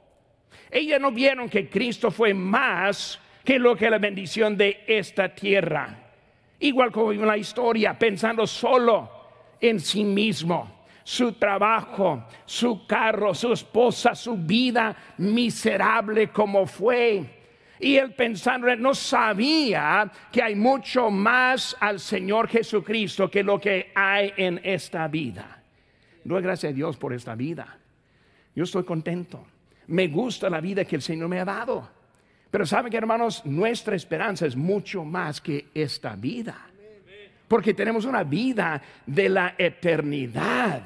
Ellas 0.73 0.99
no 0.99 1.11
vieron 1.11 1.47
que 1.47 1.69
Cristo 1.69 2.09
fue 2.09 2.33
más 2.33 3.19
que 3.43 3.59
lo 3.59 3.75
que 3.75 3.91
la 3.91 3.99
bendición 3.99 4.57
de 4.57 4.83
esta 4.87 5.29
tierra. 5.29 5.99
Igual 6.59 6.91
como 6.91 7.11
en 7.11 7.27
la 7.27 7.37
historia, 7.37 7.97
pensando 7.97 8.47
solo 8.47 9.07
en 9.61 9.79
sí 9.79 10.03
mismo, 10.03 10.85
su 11.03 11.33
trabajo, 11.33 12.23
su 12.45 12.87
carro, 12.87 13.35
su 13.35 13.53
esposa, 13.53 14.15
su 14.15 14.35
vida 14.35 14.95
miserable 15.19 16.29
como 16.29 16.65
fue. 16.65 17.23
Y 17.79 17.97
él 17.97 18.13
pensando, 18.13 18.73
no 18.75 18.95
sabía 18.95 20.09
que 20.31 20.41
hay 20.41 20.55
mucho 20.55 21.11
más 21.11 21.77
al 21.79 21.99
Señor 21.99 22.47
Jesucristo 22.47 23.29
que 23.29 23.43
lo 23.43 23.59
que 23.59 23.91
hay 23.93 24.33
en 24.37 24.59
esta 24.63 25.07
vida. 25.07 25.61
Doy 26.23 26.41
gracias 26.41 26.71
a 26.71 26.75
Dios 26.75 26.97
por 26.97 27.13
esta 27.13 27.35
vida. 27.35 27.77
Yo 28.55 28.63
estoy 28.63 28.85
contento. 28.85 29.52
Me 29.87 30.07
gusta 30.07 30.49
la 30.49 30.61
vida 30.61 30.85
que 30.85 30.95
el 30.95 31.01
Señor 31.01 31.29
me 31.29 31.39
ha 31.39 31.45
dado. 31.45 31.89
Pero 32.49 32.65
saben 32.65 32.91
que 32.91 32.97
hermanos, 32.97 33.45
nuestra 33.45 33.95
esperanza 33.95 34.45
es 34.45 34.55
mucho 34.55 35.03
más 35.03 35.41
que 35.41 35.67
esta 35.73 36.15
vida. 36.15 36.55
Porque 37.47 37.73
tenemos 37.73 38.05
una 38.05 38.23
vida 38.23 38.81
de 39.05 39.29
la 39.29 39.55
eternidad 39.57 40.81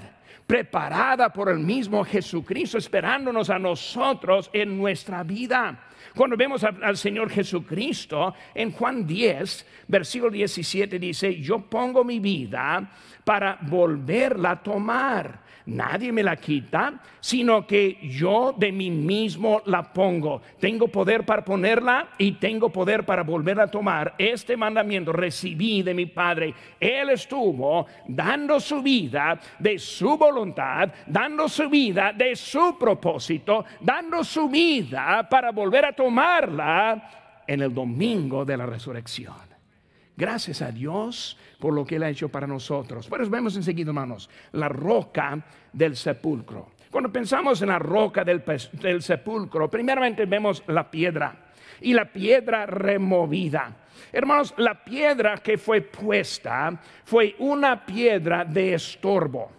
preparada 0.48 1.32
por 1.32 1.50
el 1.50 1.60
mismo 1.60 2.06
Jesucristo, 2.06 2.78
esperándonos 2.78 3.50
a 3.50 3.60
nosotros 3.60 4.50
en 4.54 4.78
nuestra 4.78 5.24
vida. 5.24 5.88
Cuando 6.16 6.38
vemos 6.38 6.64
al, 6.64 6.96
Señor 6.96 7.30
Jesucristo, 7.30 8.34
en 8.56 8.72
Juan 8.72 9.06
10, 9.06 9.66
versículo 9.90 10.32
17 10.32 10.98
dice, 10.98 11.36
yo 11.42 11.60
pongo 11.60 12.04
mi 12.06 12.20
vida 12.20 12.90
para 13.26 13.60
volverla 13.62 14.52
a 14.52 14.64
tomar 14.64 15.47
nadie 15.68 16.12
me 16.12 16.24
la 16.24 16.36
quita, 16.36 16.94
sino 17.20 17.68
que 17.68 18.00
yo 18.02 18.54
de 18.58 18.72
mí 18.72 18.90
mismo 18.90 19.62
la 19.66 19.94
pongo. 19.94 20.42
Tengo 20.60 20.88
poder 20.88 21.26
para 21.26 21.46
ponerla 21.46 22.10
y 22.18 22.34
tengo 22.34 22.70
poder 22.70 23.06
para 23.06 23.24
volver 23.24 23.60
a 23.60 23.70
tomar. 23.70 24.16
Este 24.18 24.58
mandamiento 24.58 25.12
recibí 25.14 25.84
de 25.84 25.94
mi 25.94 26.06
Padre. 26.06 26.54
Él 26.80 27.10
estuvo 27.12 27.86
dando 28.08 28.60
su 28.60 28.82
vida 28.82 29.40
de 29.60 29.78
su 29.78 30.18
voluntad, 30.18 30.90
dando 31.06 31.48
su 31.48 31.70
vida 31.70 32.14
de 32.14 32.36
su 32.36 32.78
propósito, 32.80 33.66
dando 33.82 34.24
su 34.24 34.50
vida 34.50 35.28
para 35.30 35.52
volver 35.52 35.86
a 35.86 35.94
tomarla 35.94 37.44
en 37.46 37.62
el 37.62 37.74
domingo 37.74 38.44
de 38.44 38.58
la 38.58 38.66
resurrección. 38.66 39.47
Gracias 40.18 40.64
a 40.64 40.72
Dios 40.72 41.38
por 41.60 41.76
lo 41.76 41.86
que 41.86 41.98
Él 41.98 42.04
ha 42.04 42.10
hecho 42.10 42.28
para 42.28 42.48
nosotros. 42.48 43.08
Pero 43.08 43.30
vemos 43.30 43.56
enseguida, 43.56 43.92
hermanos, 43.92 44.28
la 44.54 44.68
roca 44.68 45.46
del 45.72 45.96
sepulcro. 45.96 46.72
Cuando 46.90 47.12
pensamos 47.12 47.62
en 47.62 47.68
la 47.68 47.78
roca 47.78 48.24
del, 48.24 48.44
del 48.74 49.04
sepulcro, 49.04 49.70
primeramente 49.70 50.26
vemos 50.26 50.64
la 50.68 50.90
piedra 50.90 51.52
y 51.82 51.94
la 51.94 52.12
piedra 52.12 52.66
removida. 52.66 53.86
Hermanos, 54.12 54.56
la 54.58 54.84
piedra 54.84 55.38
que 55.38 55.60
fue 55.60 55.82
puesta 55.82 56.82
fue 57.04 57.36
una 57.38 57.86
piedra 57.86 58.44
de 58.44 58.74
estorbo. 58.74 59.52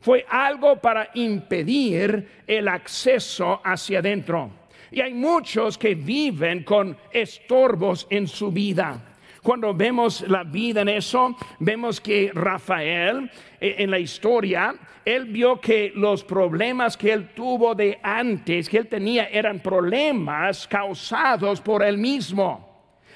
Fue 0.00 0.26
algo 0.28 0.80
para 0.80 1.10
impedir 1.14 2.42
el 2.48 2.66
acceso 2.66 3.60
hacia 3.62 4.00
adentro. 4.00 4.50
Y 4.90 5.00
hay 5.00 5.14
muchos 5.14 5.78
que 5.78 5.94
viven 5.94 6.64
con 6.64 6.96
estorbos 7.12 8.08
en 8.10 8.26
su 8.26 8.50
vida. 8.50 9.09
Cuando 9.42 9.72
vemos 9.74 10.22
la 10.28 10.44
vida 10.44 10.82
en 10.82 10.90
eso, 10.90 11.34
vemos 11.58 12.00
que 12.00 12.30
Rafael 12.34 13.30
eh, 13.58 13.76
en 13.78 13.90
la 13.90 13.98
historia, 13.98 14.74
él 15.04 15.26
vio 15.26 15.58
que 15.60 15.92
los 15.94 16.22
problemas 16.22 16.96
que 16.96 17.12
él 17.12 17.30
tuvo 17.34 17.74
de 17.74 17.98
antes, 18.02 18.68
que 18.68 18.78
él 18.78 18.86
tenía, 18.86 19.28
eran 19.28 19.60
problemas 19.60 20.66
causados 20.66 21.60
por 21.60 21.82
él 21.82 21.96
mismo. 21.96 22.70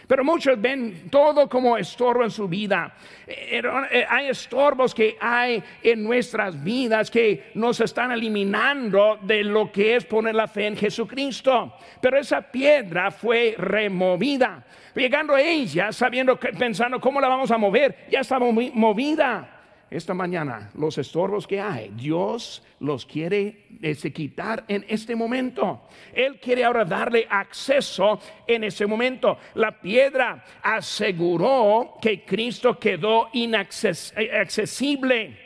Pero 0.07 0.25
muchos 0.25 0.61
ven 0.61 1.09
todo 1.11 1.49
como 1.49 1.77
estorbo 1.77 2.25
en 2.25 2.31
su 2.31 2.47
vida. 2.47 2.95
Eh, 3.27 3.63
eh, 3.91 4.07
hay 4.09 4.29
estorbos 4.29 4.95
que 4.95 5.17
hay 5.21 5.63
en 5.83 6.05
nuestras 6.05 6.63
vidas 6.63 7.11
que 7.11 7.51
nos 7.55 7.81
están 7.81 8.13
eliminando 8.13 9.19
de 9.23 9.45
lo 9.45 9.73
que 9.73 9.97
es 9.97 10.05
poner 10.05 10.35
la 10.35 10.47
fe 10.47 10.67
en 10.67 10.77
Jesucristo. 10.77 11.75
Pero 12.01 12.19
esa 12.19 12.43
piedra 12.43 13.11
fue 13.11 13.55
removida. 13.57 14.65
Llegando 14.95 15.35
a 15.35 15.41
ella, 15.41 15.93
sabiendo, 15.93 16.39
pensando 16.39 17.01
cómo 17.01 17.21
la 17.21 17.29
vamos 17.29 17.51
a 17.51 17.59
mover, 17.59 18.07
ya 18.11 18.21
estaba 18.21 18.47
movida 18.51 19.55
esta 19.91 20.15
mañana 20.15 20.71
los 20.75 20.99
estorbos 20.99 21.47
que 21.47 21.61
hay, 21.61 21.93
Dios 21.95 22.65
los 22.81 23.07
quiere 23.07 23.67
este, 23.81 24.13
quitar 24.13 24.65
en 24.67 24.85
este 24.89 25.15
momento. 25.15 25.83
Él 26.13 26.41
quiere 26.41 26.65
ahora 26.65 26.85
darle 26.85 27.27
acceso 27.31 28.19
en 28.47 28.65
ese 28.65 28.87
momento. 28.87 29.39
La 29.55 29.81
piedra 29.81 30.45
aseguró 30.63 31.95
que 32.01 32.25
Cristo 32.25 32.79
quedó 32.79 33.29
inaccesible, 33.33 35.39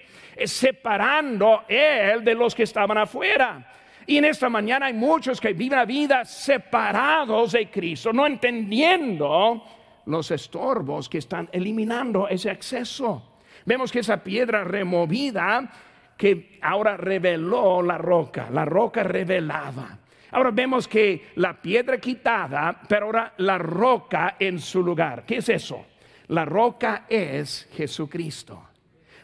separando 0.44 1.64
él 1.68 2.24
de 2.24 2.34
los 2.34 2.54
que 2.54 2.62
estaban 2.62 2.96
afuera. 2.96 3.74
Y 4.08 4.16
en 4.16 4.24
esta 4.24 4.48
mañana 4.48 4.86
hay 4.86 4.94
muchos 4.94 5.38
que 5.38 5.52
viven 5.52 5.78
la 5.78 5.84
vida 5.84 6.24
separados 6.24 7.52
de 7.52 7.68
Cristo, 7.68 8.10
no 8.10 8.26
entendiendo 8.26 9.62
los 10.06 10.30
estorbos 10.30 11.10
que 11.10 11.18
están 11.18 11.46
eliminando 11.52 12.26
ese 12.26 12.48
acceso. 12.48 13.34
Vemos 13.66 13.92
que 13.92 13.98
esa 13.98 14.24
piedra 14.24 14.64
removida 14.64 15.70
que 16.16 16.58
ahora 16.62 16.96
reveló 16.96 17.82
la 17.82 17.98
roca, 17.98 18.48
la 18.50 18.64
roca 18.64 19.02
revelada. 19.02 19.98
Ahora 20.30 20.52
vemos 20.52 20.88
que 20.88 21.32
la 21.34 21.60
piedra 21.60 21.98
quitada, 21.98 22.80
pero 22.88 23.06
ahora 23.06 23.34
la 23.36 23.58
roca 23.58 24.36
en 24.38 24.58
su 24.58 24.82
lugar. 24.82 25.26
¿Qué 25.26 25.36
es 25.36 25.50
eso? 25.50 25.84
La 26.28 26.46
roca 26.46 27.04
es 27.10 27.68
Jesucristo. 27.74 28.68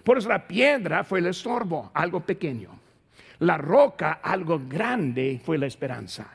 Por 0.04 0.18
eso 0.18 0.28
la 0.28 0.46
piedra 0.46 1.04
fue 1.04 1.20
el 1.20 1.28
estorbo, 1.28 1.90
algo 1.94 2.20
pequeño. 2.20 2.83
La 3.44 3.58
roca, 3.58 4.20
algo 4.22 4.58
grande, 4.66 5.38
fue 5.44 5.58
la 5.58 5.66
esperanza. 5.66 6.26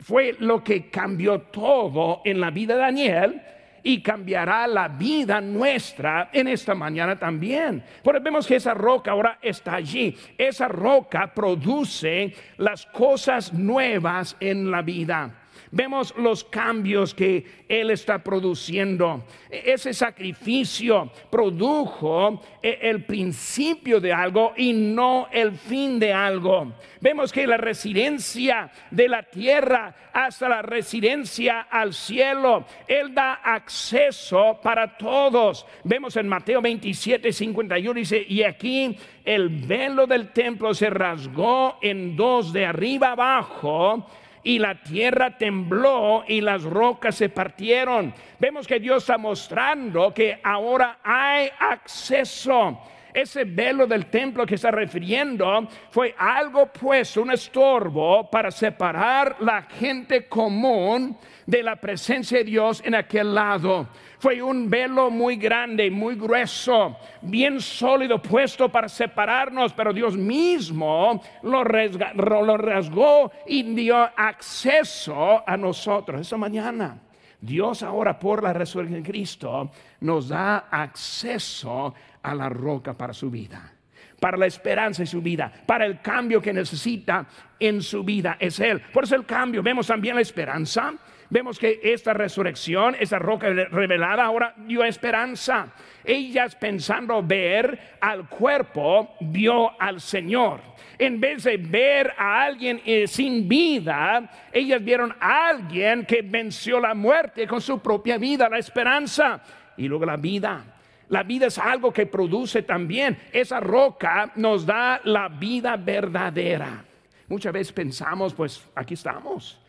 Fue 0.00 0.34
lo 0.40 0.64
que 0.64 0.90
cambió 0.90 1.42
todo 1.42 2.22
en 2.24 2.40
la 2.40 2.50
vida 2.50 2.74
de 2.74 2.80
Daniel 2.80 3.42
y 3.84 4.02
cambiará 4.02 4.66
la 4.66 4.88
vida 4.88 5.40
nuestra 5.40 6.28
en 6.32 6.48
esta 6.48 6.74
mañana 6.74 7.16
también. 7.16 7.84
Porque 8.02 8.18
vemos 8.18 8.48
que 8.48 8.56
esa 8.56 8.74
roca 8.74 9.12
ahora 9.12 9.38
está 9.40 9.76
allí. 9.76 10.16
Esa 10.36 10.66
roca 10.66 11.32
produce 11.32 12.34
las 12.56 12.84
cosas 12.86 13.52
nuevas 13.52 14.36
en 14.40 14.72
la 14.72 14.82
vida. 14.82 15.30
Vemos 15.72 16.12
los 16.16 16.42
cambios 16.42 17.14
que 17.14 17.44
Él 17.68 17.90
está 17.90 18.18
produciendo. 18.18 19.24
Ese 19.48 19.94
sacrificio 19.94 21.10
produjo 21.30 22.42
eh, 22.60 22.78
el 22.82 23.04
principio 23.04 24.00
de 24.00 24.12
algo 24.12 24.52
y 24.56 24.72
no 24.72 25.28
el 25.30 25.52
fin 25.52 26.00
de 26.00 26.12
algo. 26.12 26.72
Vemos 27.00 27.32
que 27.32 27.46
la 27.46 27.56
residencia 27.56 28.70
de 28.90 29.08
la 29.08 29.22
tierra 29.22 29.94
hasta 30.12 30.48
la 30.48 30.62
residencia 30.62 31.60
al 31.70 31.94
cielo, 31.94 32.64
Él 32.88 33.14
da 33.14 33.34
acceso 33.34 34.58
para 34.60 34.96
todos. 34.98 35.64
Vemos 35.84 36.16
en 36.16 36.26
Mateo 36.26 36.60
27, 36.60 37.32
51, 37.32 37.94
dice, 37.94 38.24
y 38.28 38.42
aquí 38.42 38.96
el 39.24 39.48
velo 39.48 40.08
del 40.08 40.32
templo 40.32 40.74
se 40.74 40.90
rasgó 40.90 41.78
en 41.80 42.16
dos 42.16 42.52
de 42.52 42.66
arriba 42.66 43.12
abajo 43.12 44.04
y 44.42 44.58
la 44.58 44.82
tierra 44.82 45.36
tembló 45.36 46.24
y 46.26 46.40
las 46.40 46.62
rocas 46.62 47.14
se 47.16 47.28
partieron. 47.28 48.14
Vemos 48.38 48.66
que 48.66 48.80
Dios 48.80 49.02
está 49.02 49.18
mostrando 49.18 50.14
que 50.14 50.40
ahora 50.42 50.98
hay 51.02 51.50
acceso. 51.58 52.80
Ese 53.12 53.44
velo 53.44 53.86
del 53.86 54.06
templo 54.06 54.46
que 54.46 54.54
está 54.54 54.70
refiriendo 54.70 55.68
fue 55.90 56.14
algo 56.16 56.66
puesto, 56.66 57.22
un 57.22 57.32
estorbo 57.32 58.30
para 58.30 58.50
separar 58.50 59.36
la 59.40 59.62
gente 59.62 60.28
común 60.28 61.16
de 61.46 61.62
la 61.62 61.76
presencia 61.76 62.38
de 62.38 62.44
Dios 62.44 62.82
en 62.84 62.94
aquel 62.94 63.34
lado. 63.34 63.88
Fue 64.18 64.40
un 64.42 64.68
velo 64.68 65.10
muy 65.10 65.36
grande, 65.36 65.90
muy 65.90 66.14
grueso, 66.14 66.96
bien 67.22 67.60
sólido, 67.60 68.20
puesto 68.20 68.68
para 68.68 68.88
separarnos, 68.88 69.72
pero 69.72 69.92
Dios 69.92 70.16
mismo 70.16 71.22
lo, 71.42 71.64
rasgó 71.64 73.32
y 73.46 73.62
dio 73.62 73.96
acceso 73.96 75.42
a 75.46 75.56
nosotros 75.56 76.20
esa 76.20 76.36
mañana. 76.36 76.98
Dios 77.40 77.82
ahora 77.82 78.18
por 78.18 78.42
la 78.42 78.52
resurrección 78.52 79.02
de 79.02 79.08
Cristo 79.08 79.70
nos 80.00 80.28
da 80.28 80.68
acceso 80.70 81.94
a 82.22 82.34
la 82.34 82.48
roca 82.48 82.94
para 82.94 83.12
su 83.12 83.30
vida 83.30 83.72
para 84.20 84.36
la 84.36 84.46
esperanza 84.46 85.02
en 85.02 85.06
su 85.06 85.22
vida, 85.22 85.50
para 85.66 85.86
el 85.86 86.00
cambio 86.02 86.42
que 86.42 86.52
necesita 86.52 87.26
en 87.58 87.80
su 87.80 88.04
vida. 88.04 88.36
Es 88.38 88.60
Él. 88.60 88.80
Por 88.92 89.04
eso 89.04 89.16
el 89.16 89.24
cambio. 89.24 89.62
Vemos 89.62 89.86
también 89.86 90.14
la 90.14 90.20
esperanza 90.20 90.92
vemos 91.30 91.58
que 91.58 91.80
esta 91.82 92.12
resurrección, 92.12 92.96
esa 92.98 93.18
roca 93.18 93.48
revelada, 93.48 94.24
ahora 94.24 94.54
dio 94.58 94.84
esperanza. 94.84 95.72
Ellas 96.04 96.54
pensando 96.56 97.22
ver 97.22 97.96
al 98.00 98.28
cuerpo, 98.28 99.14
vio 99.20 99.80
al 99.80 100.00
Señor. 100.00 100.60
En 100.98 101.18
vez 101.18 101.44
de 101.44 101.56
ver 101.56 102.12
a 102.18 102.42
alguien 102.42 102.82
eh, 102.84 103.06
sin 103.06 103.48
vida, 103.48 104.30
ellas 104.52 104.84
vieron 104.84 105.14
a 105.18 105.48
alguien 105.48 106.04
que 106.04 106.20
venció 106.22 106.78
la 106.78 106.94
muerte 106.94 107.46
con 107.46 107.60
su 107.60 107.80
propia 107.80 108.18
vida, 108.18 108.48
la 108.48 108.58
esperanza 108.58 109.40
y 109.76 109.88
luego 109.88 110.04
la 110.04 110.16
vida. 110.16 110.64
La 111.08 111.22
vida 111.22 111.46
es 111.46 111.58
algo 111.58 111.92
que 111.92 112.06
produce 112.06 112.62
también. 112.62 113.18
Esa 113.32 113.60
roca 113.60 114.30
nos 114.36 114.64
da 114.64 115.00
la 115.04 115.28
vida 115.28 115.76
verdadera. 115.76 116.84
Muchas 117.28 117.52
veces 117.52 117.72
pensamos, 117.72 118.34
pues 118.34 118.64
aquí 118.74 118.94
estamos. 118.94 119.60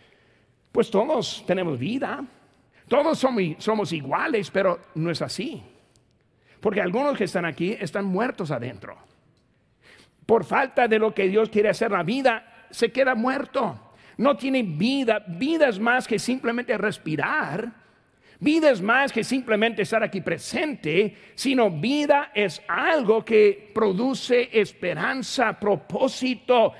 Pues 0.71 0.89
todos 0.89 1.43
tenemos 1.45 1.77
vida, 1.77 2.23
todos 2.87 3.19
somos, 3.19 3.43
somos 3.57 3.91
iguales, 3.91 4.49
pero 4.51 4.79
no 4.95 5.11
es 5.11 5.21
así. 5.21 5.61
Porque 6.59 6.81
algunos 6.81 7.17
que 7.17 7.25
están 7.25 7.45
aquí 7.45 7.75
están 7.79 8.05
muertos 8.05 8.51
adentro. 8.51 8.95
Por 10.25 10.45
falta 10.45 10.87
de 10.87 10.99
lo 10.99 11.13
que 11.13 11.27
Dios 11.27 11.49
quiere 11.49 11.69
hacer 11.69 11.91
la 11.91 12.03
vida, 12.03 12.67
se 12.69 12.91
queda 12.91 13.15
muerto. 13.15 13.93
No 14.17 14.37
tiene 14.37 14.63
vida. 14.63 15.23
Vida 15.27 15.67
es 15.67 15.79
más 15.79 16.07
que 16.07 16.19
simplemente 16.19 16.77
respirar 16.77 17.80
Vida 18.43 18.71
es 18.71 18.81
más 18.81 19.11
que 19.13 19.23
simplemente 19.23 19.83
estar 19.83 20.01
aquí 20.01 20.19
presente, 20.19 21.15
sino 21.35 21.69
vida 21.69 22.31
es 22.33 22.59
algo 22.67 23.23
que 23.23 23.69
produce 23.71 24.49
esperanza, 24.51 25.59
propósito, 25.59 26.73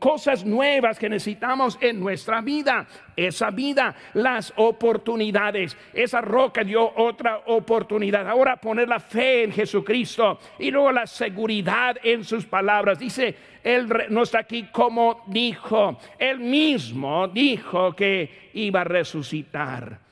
cosas 0.00 0.44
nuevas 0.44 0.98
que 0.98 1.08
necesitamos 1.08 1.78
en 1.80 2.00
nuestra 2.00 2.40
vida. 2.40 2.88
Esa 3.14 3.52
vida, 3.52 3.94
las 4.14 4.52
oportunidades. 4.56 5.76
Esa 5.92 6.20
roca 6.20 6.64
dio 6.64 6.92
otra 6.96 7.42
oportunidad. 7.46 8.28
Ahora 8.28 8.56
poner 8.56 8.88
la 8.88 8.98
fe 8.98 9.44
en 9.44 9.52
Jesucristo 9.52 10.40
y 10.58 10.72
luego 10.72 10.90
la 10.90 11.06
seguridad 11.06 11.96
en 12.02 12.24
sus 12.24 12.44
palabras. 12.44 12.98
Dice, 12.98 13.36
Él 13.62 13.86
no 14.10 14.24
está 14.24 14.40
aquí 14.40 14.64
como 14.72 15.22
dijo. 15.28 15.96
Él 16.18 16.40
mismo 16.40 17.28
dijo 17.28 17.94
que 17.94 18.50
iba 18.52 18.80
a 18.80 18.84
resucitar. 18.84 20.03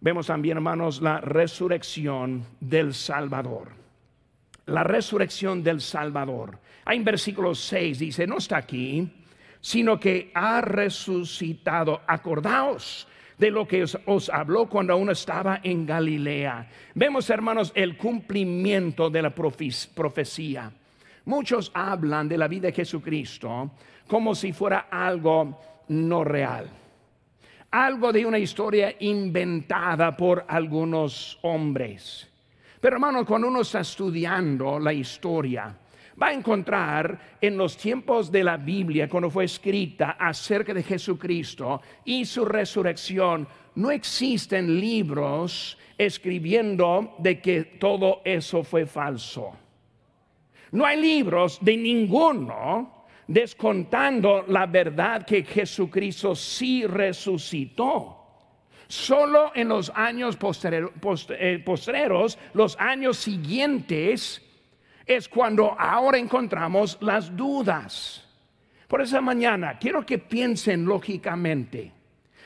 Vemos 0.00 0.28
también, 0.28 0.58
hermanos, 0.58 1.02
la 1.02 1.20
resurrección 1.20 2.44
del 2.60 2.94
Salvador. 2.94 3.72
La 4.66 4.84
resurrección 4.84 5.62
del 5.62 5.80
Salvador. 5.80 6.58
Ahí 6.84 6.98
en 6.98 7.04
versículo 7.04 7.54
6 7.54 7.98
dice, 7.98 8.26
no 8.26 8.38
está 8.38 8.58
aquí, 8.58 9.10
sino 9.60 9.98
que 9.98 10.30
ha 10.34 10.60
resucitado. 10.60 12.02
Acordaos 12.06 13.08
de 13.38 13.50
lo 13.50 13.66
que 13.66 13.82
os, 13.82 14.30
habló 14.30 14.68
cuando 14.68 14.92
aún 14.92 15.10
estaba 15.10 15.60
en 15.64 15.84
Galilea. 15.84 16.68
Vemos, 16.94 17.28
hermanos, 17.30 17.72
el 17.74 17.96
cumplimiento 17.96 19.10
de 19.10 19.22
la 19.22 19.34
profecía. 19.34 20.70
Muchos 21.24 21.72
hablan 21.74 22.28
de 22.28 22.38
la 22.38 22.46
vida 22.46 22.68
de 22.68 22.72
Jesucristo 22.72 23.72
como 24.06 24.34
si 24.34 24.52
fuera 24.52 24.86
algo 24.90 25.60
no 25.88 26.24
real 26.24 26.68
algo 27.70 28.12
de 28.12 28.24
una 28.24 28.38
historia 28.38 28.94
inventada 29.00 30.16
por 30.16 30.44
algunos 30.48 31.38
hombres. 31.42 32.28
Pero 32.80 32.96
hermano, 32.96 33.26
cuando 33.26 33.48
uno 33.48 33.60
está 33.60 33.80
estudiando 33.80 34.78
la 34.78 34.92
historia, 34.92 35.76
va 36.20 36.28
a 36.28 36.32
encontrar 36.32 37.36
en 37.40 37.56
los 37.56 37.76
tiempos 37.76 38.30
de 38.30 38.44
la 38.44 38.56
Biblia, 38.56 39.08
cuando 39.08 39.30
fue 39.30 39.44
escrita 39.44 40.16
acerca 40.18 40.72
de 40.72 40.82
Jesucristo 40.82 41.80
y 42.04 42.24
su 42.24 42.44
resurrección, 42.44 43.46
no 43.74 43.90
existen 43.90 44.80
libros 44.80 45.78
escribiendo 45.96 47.14
de 47.18 47.40
que 47.40 47.64
todo 47.64 48.22
eso 48.24 48.62
fue 48.64 48.86
falso. 48.86 49.52
No 50.72 50.84
hay 50.84 51.00
libros 51.00 51.58
de 51.60 51.76
ninguno 51.76 52.97
descontando 53.28 54.44
la 54.48 54.66
verdad 54.66 55.24
que 55.24 55.44
Jesucristo 55.44 56.34
sí 56.34 56.84
resucitó. 56.86 58.16
Solo 58.88 59.52
en 59.54 59.68
los 59.68 59.92
años 59.94 60.38
eh, 60.40 61.62
postreros, 61.62 62.38
los 62.54 62.76
años 62.80 63.18
siguientes, 63.18 64.42
es 65.06 65.28
cuando 65.28 65.78
ahora 65.78 66.18
encontramos 66.18 66.98
las 67.02 67.34
dudas. 67.36 68.24
Por 68.88 69.02
esa 69.02 69.20
mañana 69.20 69.78
quiero 69.78 70.04
que 70.04 70.18
piensen 70.18 70.86
lógicamente. 70.86 71.92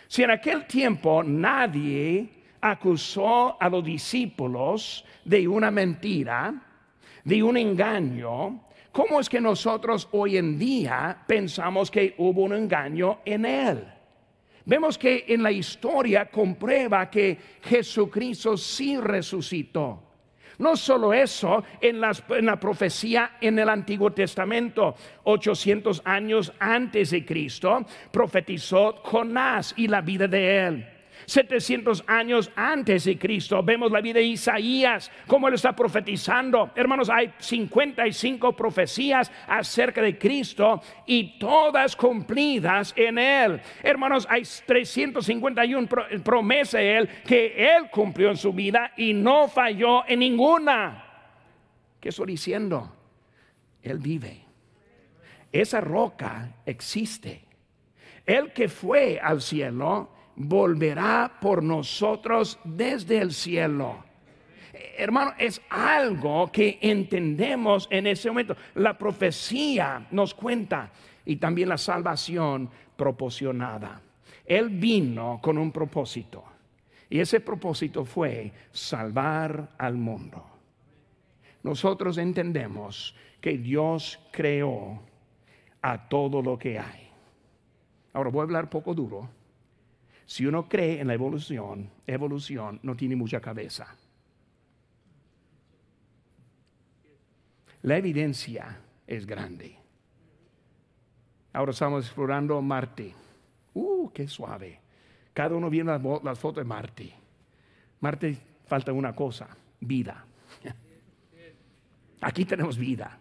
Si 0.08 0.24
en 0.24 0.32
aquel 0.32 0.66
tiempo 0.66 1.22
nadie 1.22 2.28
acusó 2.60 3.56
a 3.60 3.68
los 3.68 3.84
discípulos 3.84 5.04
de 5.24 5.46
una 5.46 5.70
mentira, 5.70 6.54
de 7.24 7.42
un 7.42 7.56
engaño, 7.56 8.64
¿cómo 8.92 9.18
es 9.18 9.28
que 9.28 9.40
nosotros 9.40 10.08
hoy 10.12 10.36
en 10.36 10.58
día 10.58 11.24
pensamos 11.26 11.90
que 11.90 12.14
hubo 12.18 12.42
un 12.42 12.52
engaño 12.52 13.20
en 13.24 13.44
él? 13.44 13.84
Vemos 14.64 14.96
que 14.96 15.24
en 15.28 15.42
la 15.42 15.50
historia 15.50 16.26
comprueba 16.26 17.10
que 17.10 17.36
Jesucristo 17.62 18.56
sí 18.56 18.96
resucitó. 18.96 20.12
No 20.58 20.76
solo 20.76 21.12
eso, 21.12 21.64
en, 21.80 22.00
la 22.00 22.60
profecía 22.60 23.38
en 23.40 23.58
el 23.58 23.68
Antiguo 23.68 24.12
Testamento, 24.12 24.94
800 25.24 26.02
años 26.04 26.52
antes 26.60 27.10
de 27.10 27.24
Cristo, 27.24 27.84
profetizó 28.12 29.00
Jonás 29.02 29.74
y 29.76 29.88
la 29.88 30.00
vida 30.02 30.28
de 30.28 30.66
él. 30.66 30.91
700 31.26 32.04
años 32.06 32.50
antes 32.56 33.04
de 33.04 33.18
Cristo. 33.18 33.62
Vemos 33.62 33.90
la 33.90 34.00
vida 34.00 34.18
de 34.18 34.24
Isaías, 34.26 35.10
cómo 35.26 35.48
él 35.48 35.54
está 35.54 35.74
profetizando. 35.74 36.70
Hermanos, 36.74 37.10
hay 37.10 37.32
55 37.38 38.54
profecías 38.54 39.30
acerca 39.46 40.02
de 40.02 40.18
Cristo 40.18 40.80
y 41.06 41.38
todas 41.38 41.96
cumplidas 41.96 42.92
en 42.96 43.18
él. 43.18 43.60
Hermanos, 43.82 44.26
hay 44.28 44.42
351 44.66 45.88
promesas 46.22 46.80
de 46.80 46.96
él 46.96 47.08
que 47.26 47.76
él 47.76 47.90
cumplió 47.90 48.30
en 48.30 48.36
su 48.36 48.52
vida 48.52 48.92
y 48.96 49.12
no 49.12 49.48
falló 49.48 50.06
en 50.06 50.20
ninguna. 50.20 51.04
¿Qué 52.00 52.08
estoy 52.08 52.26
diciendo? 52.26 52.92
Él 53.82 53.98
vive. 53.98 54.44
Esa 55.52 55.80
roca 55.80 56.54
existe. 56.64 57.44
El 58.24 58.52
que 58.52 58.68
fue 58.68 59.20
al 59.22 59.40
cielo 59.42 60.10
volverá 60.36 61.38
por 61.40 61.62
nosotros 61.62 62.58
desde 62.64 63.18
el 63.18 63.32
cielo. 63.32 64.04
Hermano, 64.96 65.32
es 65.38 65.60
algo 65.70 66.50
que 66.50 66.78
entendemos 66.80 67.88
en 67.90 68.06
ese 68.06 68.28
momento. 68.28 68.56
La 68.74 68.96
profecía 68.96 70.06
nos 70.10 70.34
cuenta 70.34 70.90
y 71.24 71.36
también 71.36 71.68
la 71.68 71.78
salvación 71.78 72.70
proporcionada. 72.96 74.00
Él 74.44 74.70
vino 74.70 75.40
con 75.42 75.58
un 75.58 75.70
propósito 75.72 76.44
y 77.08 77.20
ese 77.20 77.40
propósito 77.40 78.04
fue 78.04 78.52
salvar 78.70 79.70
al 79.78 79.94
mundo. 79.94 80.44
Nosotros 81.62 82.18
entendemos 82.18 83.14
que 83.40 83.58
Dios 83.58 84.18
creó 84.32 85.00
a 85.80 86.08
todo 86.08 86.42
lo 86.42 86.58
que 86.58 86.78
hay. 86.78 87.08
Ahora 88.14 88.30
voy 88.30 88.40
a 88.40 88.44
hablar 88.44 88.70
poco 88.70 88.94
duro 88.94 89.41
si 90.26 90.46
uno 90.46 90.68
cree 90.68 91.00
en 91.00 91.08
la 91.08 91.14
evolución, 91.14 91.90
evolución 92.06 92.80
no 92.82 92.96
tiene 92.96 93.16
mucha 93.16 93.40
cabeza. 93.40 93.96
La 97.82 97.96
evidencia 97.96 98.80
es 99.06 99.26
grande. 99.26 99.76
Ahora 101.52 101.72
estamos 101.72 102.06
explorando 102.06 102.60
Marte. 102.62 103.12
Uh, 103.74 104.10
qué 104.10 104.28
suave. 104.28 104.80
Cada 105.34 105.56
uno 105.56 105.68
viene 105.68 105.98
las, 106.22 106.38
fotos 106.38 106.62
de 106.62 106.64
Marte. 106.64 107.12
Marte 108.00 108.38
falta 108.66 108.92
una 108.92 109.14
cosa, 109.14 109.48
vida. 109.80 110.24
Aquí 112.20 112.44
tenemos 112.44 112.78
vida. 112.78 113.18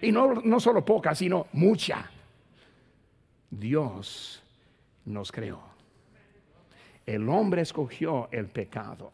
Y 0.00 0.12
no, 0.12 0.34
no 0.34 0.60
solo 0.60 0.84
poca, 0.84 1.14
sino 1.14 1.48
mucha. 1.52 2.10
Dios 3.50 4.42
nos 5.04 5.32
creó. 5.32 5.75
El 7.06 7.28
hombre 7.28 7.62
escogió 7.62 8.28
el 8.32 8.48
pecado. 8.48 9.12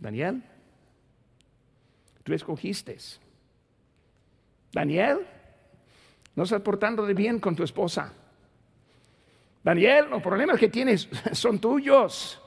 Daniel, 0.00 0.42
tú 2.24 2.34
escogiste. 2.34 2.98
Daniel, 4.72 5.20
no 6.34 6.42
estás 6.42 6.60
portando 6.60 7.06
de 7.06 7.14
bien 7.14 7.38
con 7.38 7.54
tu 7.54 7.62
esposa. 7.62 8.12
Daniel, 9.62 10.10
los 10.10 10.20
problemas 10.20 10.58
que 10.58 10.68
tienes 10.68 11.08
son 11.32 11.60
tuyos. 11.60 12.40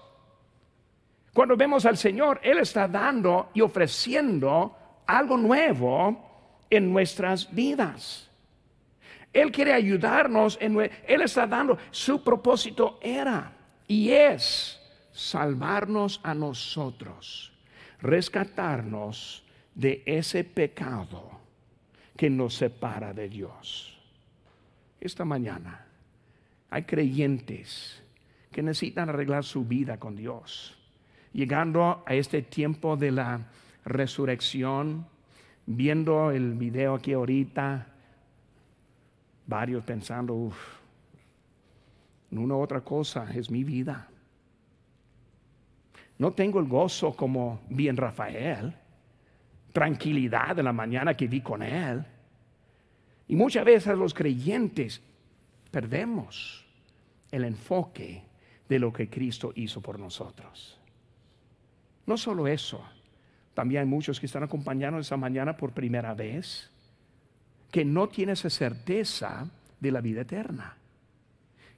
Cuando 1.34 1.56
vemos 1.56 1.86
al 1.86 1.96
Señor, 1.96 2.42
Él 2.44 2.60
está 2.60 2.90
dando 2.90 3.52
y 3.54 3.62
ofreciendo 3.62 4.76
algo 5.08 5.38
nuevo 5.38 6.66
en 6.70 6.92
nuestras 6.92 7.54
vidas. 7.54 8.30
Él 9.32 9.52
quiere 9.52 9.72
ayudarnos, 9.72 10.58
en, 10.60 10.78
Él 10.80 11.22
está 11.22 11.48
dando, 11.48 11.78
su 11.92 12.24
propósito 12.24 13.00
era 13.02 13.57
y 13.88 14.10
es 14.12 14.80
salvarnos 15.12 16.20
a 16.24 16.34
nosotros, 16.34 17.54
rescatarnos 18.02 19.44
de 19.74 20.04
ese 20.06 20.44
pecado 20.44 21.32
que 22.16 22.30
nos 22.30 22.56
separa 22.56 23.14
de 23.14 23.30
Dios. 23.30 23.98
Esta 25.00 25.24
mañana 25.24 25.86
hay 26.70 26.84
creyentes 26.84 28.02
que 28.52 28.62
necesitan 28.62 29.10
arreglar 29.10 29.44
su 29.44 29.66
vida 29.66 30.00
con 30.00 30.16
Dios. 30.16 30.78
Llegando 31.32 32.04
a 32.06 32.14
este 32.16 32.42
tiempo 32.42 32.98
de 32.98 33.12
la 33.12 33.48
resurrección, 33.86 35.06
viendo 35.66 36.32
el 36.32 36.54
video 36.54 36.96
aquí 36.96 37.14
ahorita, 37.14 37.88
varios 39.46 39.84
pensando, 39.84 40.34
uff, 40.34 40.77
una 42.32 42.56
otra 42.56 42.82
cosa 42.82 43.28
es 43.34 43.50
mi 43.50 43.64
vida. 43.64 44.10
No 46.18 46.34
tengo 46.34 46.60
el 46.60 46.68
gozo 46.68 47.16
como 47.16 47.62
vi 47.70 47.88
en 47.88 47.98
Rafael, 47.98 48.74
tranquilidad 49.72 50.56
de 50.56 50.64
la 50.64 50.74
mañana 50.74 51.16
que 51.16 51.28
vi 51.28 51.42
con 51.42 51.62
él. 51.62 52.04
Y 53.28 53.36
muchas 53.36 53.64
veces 53.66 53.98
los 53.98 54.14
creyentes 54.14 55.02
perdemos 55.70 56.66
el 57.32 57.44
enfoque 57.44 58.24
de 58.68 58.80
lo 58.80 58.92
que 58.92 59.10
Cristo 59.10 59.52
hizo 59.56 59.82
por 59.82 60.00
nosotros. 60.00 60.80
No 62.06 62.18
solo 62.18 62.48
eso, 62.48 62.84
también 63.54 63.82
hay 63.82 63.88
muchos 63.88 64.20
que 64.20 64.26
están 64.26 64.44
acompañando 64.44 65.00
esa 65.00 65.18
mañana 65.18 65.58
por 65.58 65.72
primera 65.72 66.14
vez 66.14 66.72
que 67.72 67.84
no 67.84 68.08
tienen 68.08 68.34
esa 68.34 68.50
certeza 68.50 69.50
de 69.80 69.92
la 69.92 70.02
vida 70.02 70.22
eterna. 70.22 70.77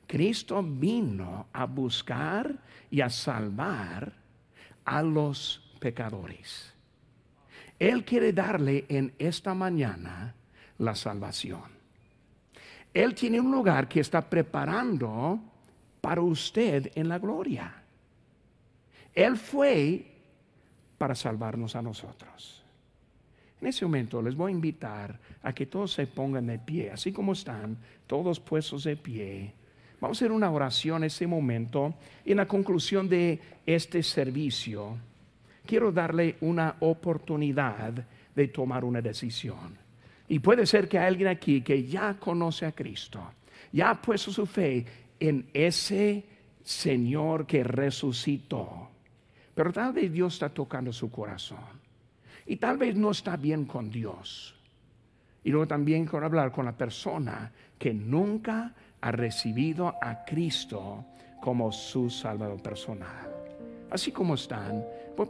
Cristo 0.09 0.63
vino 0.63 1.49
a 1.53 1.65
buscar 1.65 2.57
y 2.89 2.99
a 2.99 3.11
salvar 3.11 4.11
a 4.83 5.03
los 5.03 5.61
pecadores. 5.79 6.73
Él 7.77 8.03
quiere 8.03 8.33
darle 8.33 8.85
en 8.89 9.13
esta 9.19 9.53
mañana 9.53 10.33
la 10.79 10.95
salvación. 10.95 11.61
Él 12.91 13.13
tiene 13.13 13.39
un 13.39 13.51
lugar 13.51 13.87
que 13.87 13.99
está 13.99 14.27
preparando 14.27 15.39
para 16.01 16.21
usted 16.21 16.91
en 16.95 17.07
la 17.07 17.19
gloria. 17.19 17.71
Él 19.13 19.37
fue 19.37 20.07
para 20.97 21.13
salvarnos 21.13 21.75
a 21.75 21.83
nosotros. 21.83 22.63
En 23.61 23.67
ese 23.67 23.85
momento 23.85 24.23
les 24.23 24.35
voy 24.35 24.51
a 24.51 24.55
invitar 24.55 25.19
a 25.43 25.53
que 25.53 25.67
todos 25.67 25.93
se 25.93 26.07
pongan 26.07 26.47
de 26.47 26.57
pie, 26.57 26.89
así 26.89 27.11
como 27.11 27.33
están, 27.33 27.77
todos 28.07 28.39
puestos 28.39 28.85
de 28.85 28.97
pie. 28.97 29.58
Vamos 30.01 30.17
a 30.17 30.19
hacer 30.19 30.31
una 30.31 30.49
oración 30.49 31.03
en 31.03 31.07
este 31.07 31.27
momento. 31.27 31.95
Y 32.23 32.31
en 32.31 32.37
la 32.37 32.47
conclusión 32.47 33.09
de 33.09 33.39
este 33.65 34.01
servicio, 34.01 34.97
quiero 35.65 35.91
darle 35.91 36.37
una 36.41 36.75
oportunidad 36.79 37.93
de 38.35 38.47
tomar 38.47 38.85
una 38.85 39.01
decisión. 39.01 39.77
Y 40.27 40.39
puede 40.39 40.65
ser 40.65 40.87
que 40.87 40.97
hay 40.97 41.07
alguien 41.07 41.29
aquí 41.29 41.61
que 41.61 41.83
ya 41.83 42.15
conoce 42.19 42.65
a 42.65 42.71
Cristo, 42.71 43.21
ya 43.71 43.89
ha 43.89 44.01
puesto 44.01 44.31
su 44.31 44.45
fe 44.45 44.85
en 45.19 45.49
ese 45.53 46.23
Señor 46.63 47.45
que 47.45 47.63
resucitó. 47.63 48.89
Pero 49.53 49.73
tal 49.73 49.91
vez 49.91 50.11
Dios 50.11 50.33
está 50.33 50.49
tocando 50.49 50.93
su 50.93 51.11
corazón. 51.11 51.79
Y 52.45 52.55
tal 52.55 52.77
vez 52.77 52.95
no 52.95 53.11
está 53.11 53.35
bien 53.35 53.65
con 53.65 53.89
Dios. 53.89 54.55
Y 55.43 55.51
luego 55.51 55.67
también 55.67 56.05
quiero 56.05 56.25
hablar 56.25 56.51
con 56.51 56.65
la 56.65 56.77
persona 56.77 57.51
que 57.77 57.93
nunca 57.93 58.73
ha 59.01 59.11
recibido 59.11 59.95
a 60.01 60.25
Cristo 60.25 61.05
como 61.41 61.71
su 61.71 62.09
Salvador 62.09 62.61
personal. 62.61 63.29
Así 63.91 64.11
como 64.11 64.35
están, 64.35 64.83